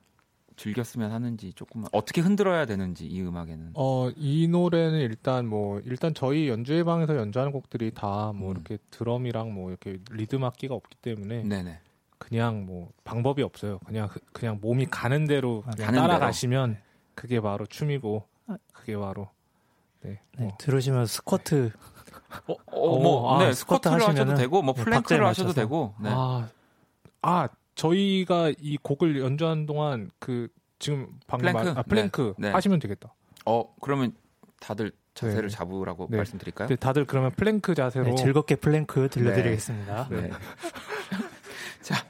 [0.56, 3.72] 즐겼으면 하는지 조금만 어떻게 흔들어야 되는지 이 음악에는.
[3.74, 8.50] 어, 이 노래는 일단 뭐 일단 저희 연주회 방에서 연주하는 곡들이 다뭐 음.
[8.52, 11.80] 이렇게 드럼이랑 뭐 이렇게 리듬 악기가 없기 때문에 네네.
[12.18, 13.78] 그냥 뭐 방법이 없어요.
[13.86, 16.08] 그냥 그- 그냥 몸이 가는 대로 아, 그냥 가는 대로.
[16.12, 16.78] 따라가시면
[17.14, 18.56] 그게 바로 춤이고 아.
[18.72, 19.28] 그게 바로
[20.02, 20.20] 네.
[20.38, 20.52] 네, 뭐.
[20.58, 21.72] 들으시면 스쿼트
[22.48, 25.52] 어, 어, 뭐, 아, 네, 스쿼트 하셔도 되고, 뭐, 네, plank를 하셔도.
[25.52, 26.08] 되고, 네.
[26.12, 26.48] 아,
[27.22, 30.48] 아 저희가 이 곡을 연주하는 동안 그
[30.78, 31.68] 지금 방금 플랭크?
[31.68, 32.52] 말, 아, 플랭크 네, 네.
[32.52, 33.14] 하시면 되겠다.
[33.46, 34.12] 어, 그러면
[34.60, 35.54] 다들 자세를 네.
[35.54, 36.16] 잡으라고 네.
[36.18, 36.68] 말씀드릴까요?
[36.68, 40.08] 네, 다들 그러면 플랭크 자세로 네, 즐겁게 플랭크 들려드리겠습니다.
[40.10, 40.30] 네.
[41.82, 42.04] 자,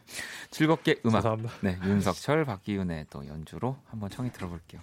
[0.50, 1.20] 즐겁게 음악.
[1.20, 1.52] 죄송합니다.
[1.60, 4.80] 네, 윤석철, 박기훈의 또 연주로 한번 청해 들어볼게요.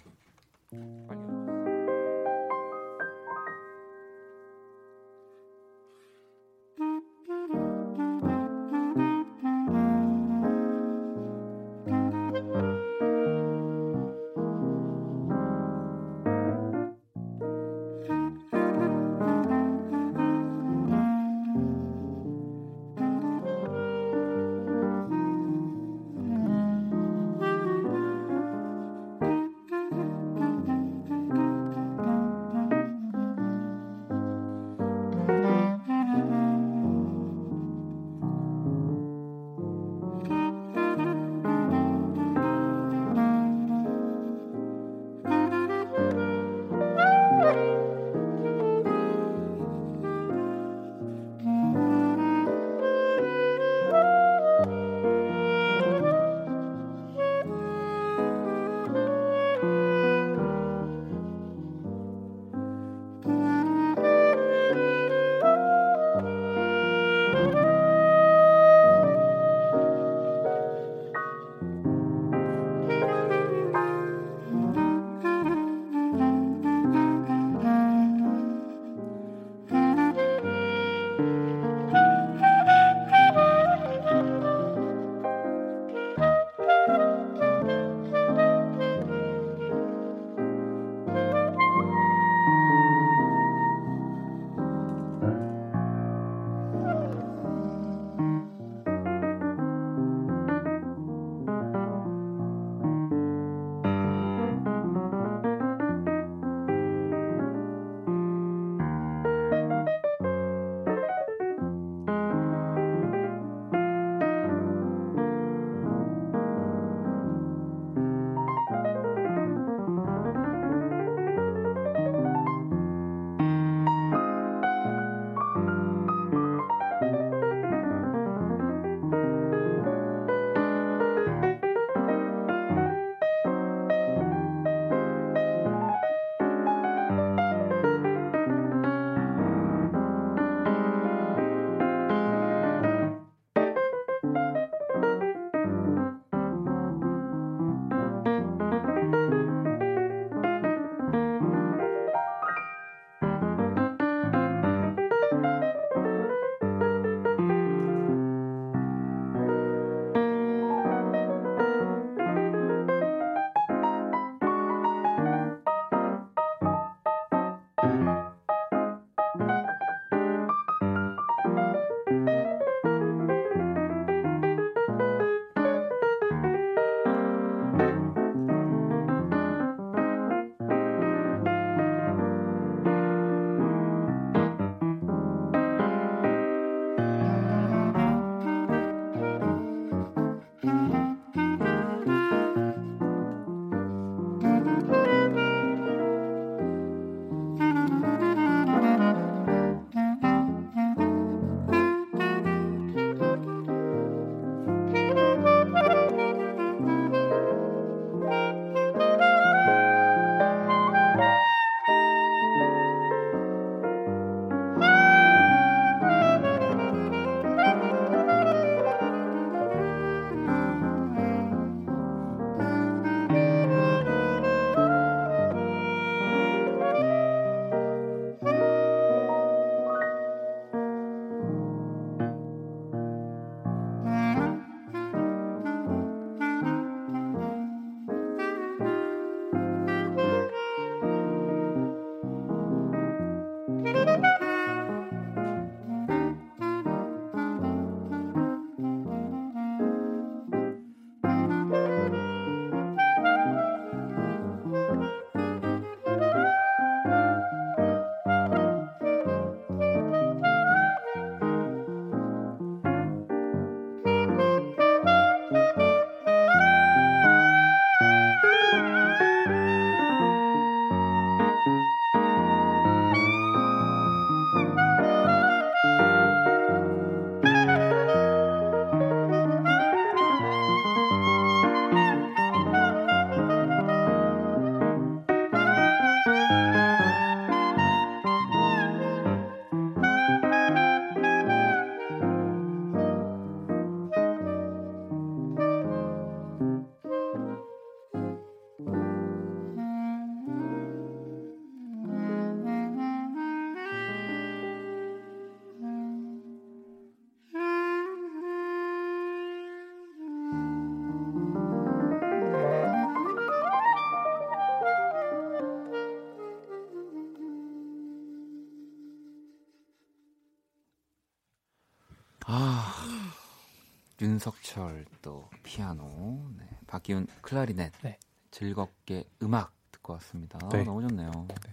[324.42, 326.64] 윤석철 또 피아노, 네.
[326.88, 328.18] 박기훈 클라리넷, 네.
[328.50, 330.58] 즐겁게 음악 듣고 왔습니다.
[330.70, 330.82] 네.
[330.82, 331.30] 너무 좋네요.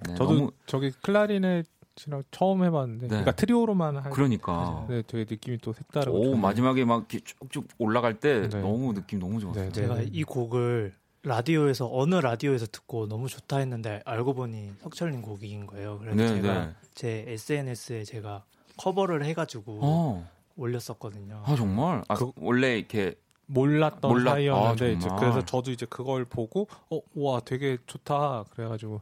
[0.08, 3.10] 네, 저도 너무 저기 클라리넷이랑 처음 해봤는데, 네.
[3.10, 4.12] 그러니까 트리오로만 할.
[4.12, 6.16] 그러니까 네, 되게 느낌이 또 색다르고.
[6.16, 6.38] 오 좋네요.
[6.38, 8.62] 마지막에 막 이렇게 쭉쭉 올라갈 때 네.
[8.62, 9.64] 너무 느낌 너무 좋았어요.
[9.64, 9.82] 네, 네.
[9.82, 10.94] 제가 이 곡을
[11.24, 15.98] 라디오에서 어느 라디오에서 듣고 너무 좋다 했는데 알고 보니 석철님 곡인 거예요.
[15.98, 16.76] 그래서 네, 제가 네.
[16.94, 18.46] 제 SNS에 제가
[18.78, 20.30] 커버를 해가지고 어,
[20.60, 21.44] 올렸었거든요.
[21.46, 23.16] 아 정말 아, 그- 원래 이렇게
[23.48, 25.10] 몰랐던 몰랐- 사이였는데 아, 이제.
[25.20, 26.68] 그래서 저도 이제 그걸 보고
[27.16, 29.02] 어와 되게 좋다 그래가지고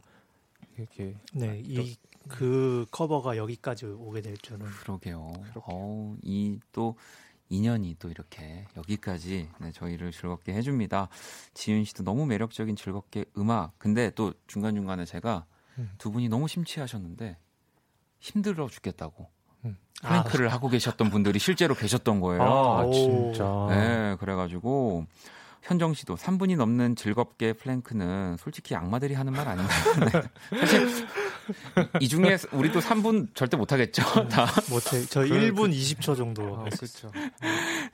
[0.76, 1.96] 이렇게 네, 이
[2.28, 5.32] 그 커버가 여기까지 오게 될 줄은 그러게요.
[5.64, 6.94] 어, 이또
[7.48, 11.08] 인연이 또 이렇게 여기까지 네, 저희를 즐겁게 해줍니다.
[11.54, 13.72] 지윤 씨도 너무 매력적인 즐겁게 음악.
[13.78, 15.46] 근데 또 중간 중간에 제가
[15.78, 15.90] 음.
[15.96, 17.38] 두 분이 너무 심취하셨는데
[18.18, 19.37] 힘들어 죽겠다고 음.
[20.02, 22.42] plank를 하고 계셨던 분들이 실제로 계셨던 거예요.
[22.42, 22.92] 아, 오.
[22.92, 25.06] 진짜 네, 그래가지고
[25.62, 29.84] 현정 씨도 3분이 넘는 즐겁게 plank는 솔직히 악마들이 하는 말 아닌가요?
[30.52, 30.58] 네.
[30.60, 30.88] 사실
[32.00, 34.02] 이 중에 우리도 3분 절대 못하겠죠.
[34.28, 35.02] 다 못해.
[35.06, 36.56] 저 그- 1분 20초 정도.
[36.58, 37.10] 아, 그렇죠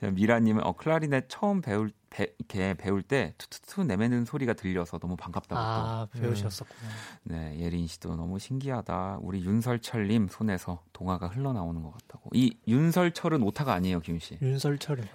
[0.00, 5.54] 미라님은 어, 클라리넷 처음 배울 배, 이렇게 배울 때 투투투 내매는 소리가 들려서 너무 반갑다고.
[5.60, 5.66] 또.
[5.66, 6.80] 아 배우셨었구나.
[7.24, 9.18] 네, 예린 씨도 너무 신기하다.
[9.22, 12.30] 우리 윤설철님 손에서 동화가 흘러나오는 것 같다고.
[12.34, 14.38] 이 윤설철은 오타가 아니에요, 김 씨.
[14.40, 14.58] 뭐예요?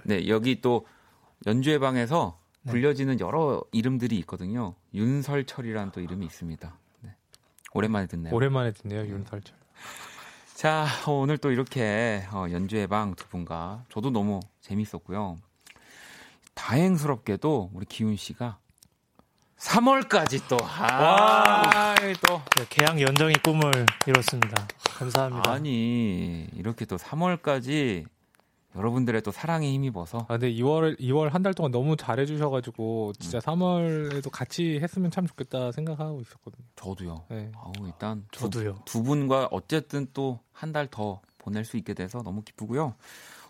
[0.04, 0.86] 네, 여기 또
[1.48, 2.72] 연주회 방에서 네.
[2.72, 4.76] 불려지는 여러 이름들이 있거든요.
[4.94, 6.78] 윤설철이라는 또 이름이 있습니다.
[7.70, 7.78] 네.
[7.78, 8.34] 오랜만에 듣네요.
[8.34, 9.58] 오랜만에 듣네요 윤설철
[10.56, 15.38] 자, 오늘 또 이렇게 어, 연주회 방두 분과 저도 너무 재밌었고요.
[16.54, 18.58] 다행스럽게도 우리 기훈 씨가
[19.58, 21.96] 3월까지 또 아,
[22.28, 24.68] 또 네, 개양 연정이 꿈을 이뤘습니다.
[24.84, 25.52] 감사합니다.
[25.52, 28.06] 아니 이렇게 또 3월까지
[28.76, 34.30] 여러분들의 또 사랑에 힘입어서 아 근데 2월 2월 한 달 동안 너무 잘해주셔가지고 진짜 3월에도
[34.32, 36.66] 같이 했으면 참 좋겠다 생각하고 있었거든요.
[36.76, 37.24] 저도요.
[37.30, 37.52] 네.
[37.56, 38.80] 아우 일단 두, 저도요.
[38.86, 42.94] 두 분과 어쨌든 또 한 달 더 보낼 수 있게 돼서 너무 기쁘고요.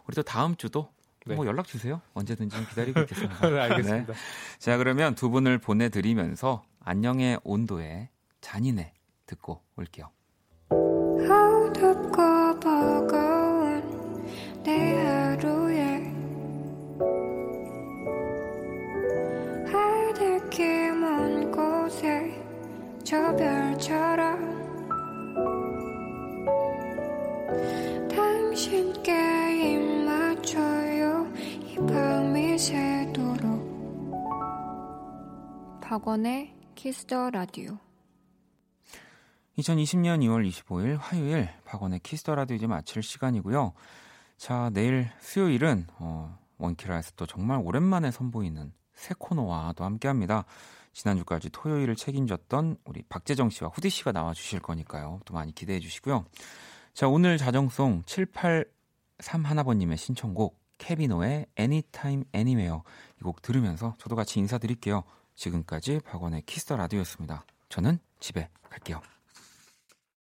[0.08, 0.90] 우리 또 다음 주도
[1.26, 1.36] 네.
[1.36, 2.00] 뭐 연락 주세요.
[2.14, 3.36] 언제든지 기다리고 있겠습니다.
[3.50, 4.14] 네, 알겠습니다.
[4.60, 8.10] 자 그러면 두 분을 보내드리면서 안녕의 온도에
[8.42, 8.94] 잔인해
[9.26, 10.10] 듣고 올게요.
[14.64, 15.09] 내
[23.10, 24.38] 저 별처럼
[28.08, 33.50] 당신께 입 맞춰요 이 밤이 새도록
[35.82, 37.80] 박원의 키스 더 라디오
[39.58, 43.74] 2020년 2월 25일 화요일 박원의 키스 더 라디오 이제 마칠 시간이고요.
[44.38, 50.46] 자 내일 수요일은 어, 원키라에서 또 정말 오랜만에 선보이는 새 코너와 또 함께합니다.
[50.94, 55.20] 지난주까지 토요일을 책임졌던 우리 박재정 씨와 후디 씨가 나와 주실 거니까요.
[55.26, 56.26] 또 많이 기대해 주시고요.
[56.94, 62.80] 자 오늘 자정송 7831번님의 신청곡 케비노의 Anytime Anywhere
[63.20, 65.04] 이 곡 들으면서 저도 같이 인사드릴게요.
[65.36, 67.46] 지금까지 박원의 키스 더 라디오였습니다.
[67.70, 69.02] 저는 집에 갈게요.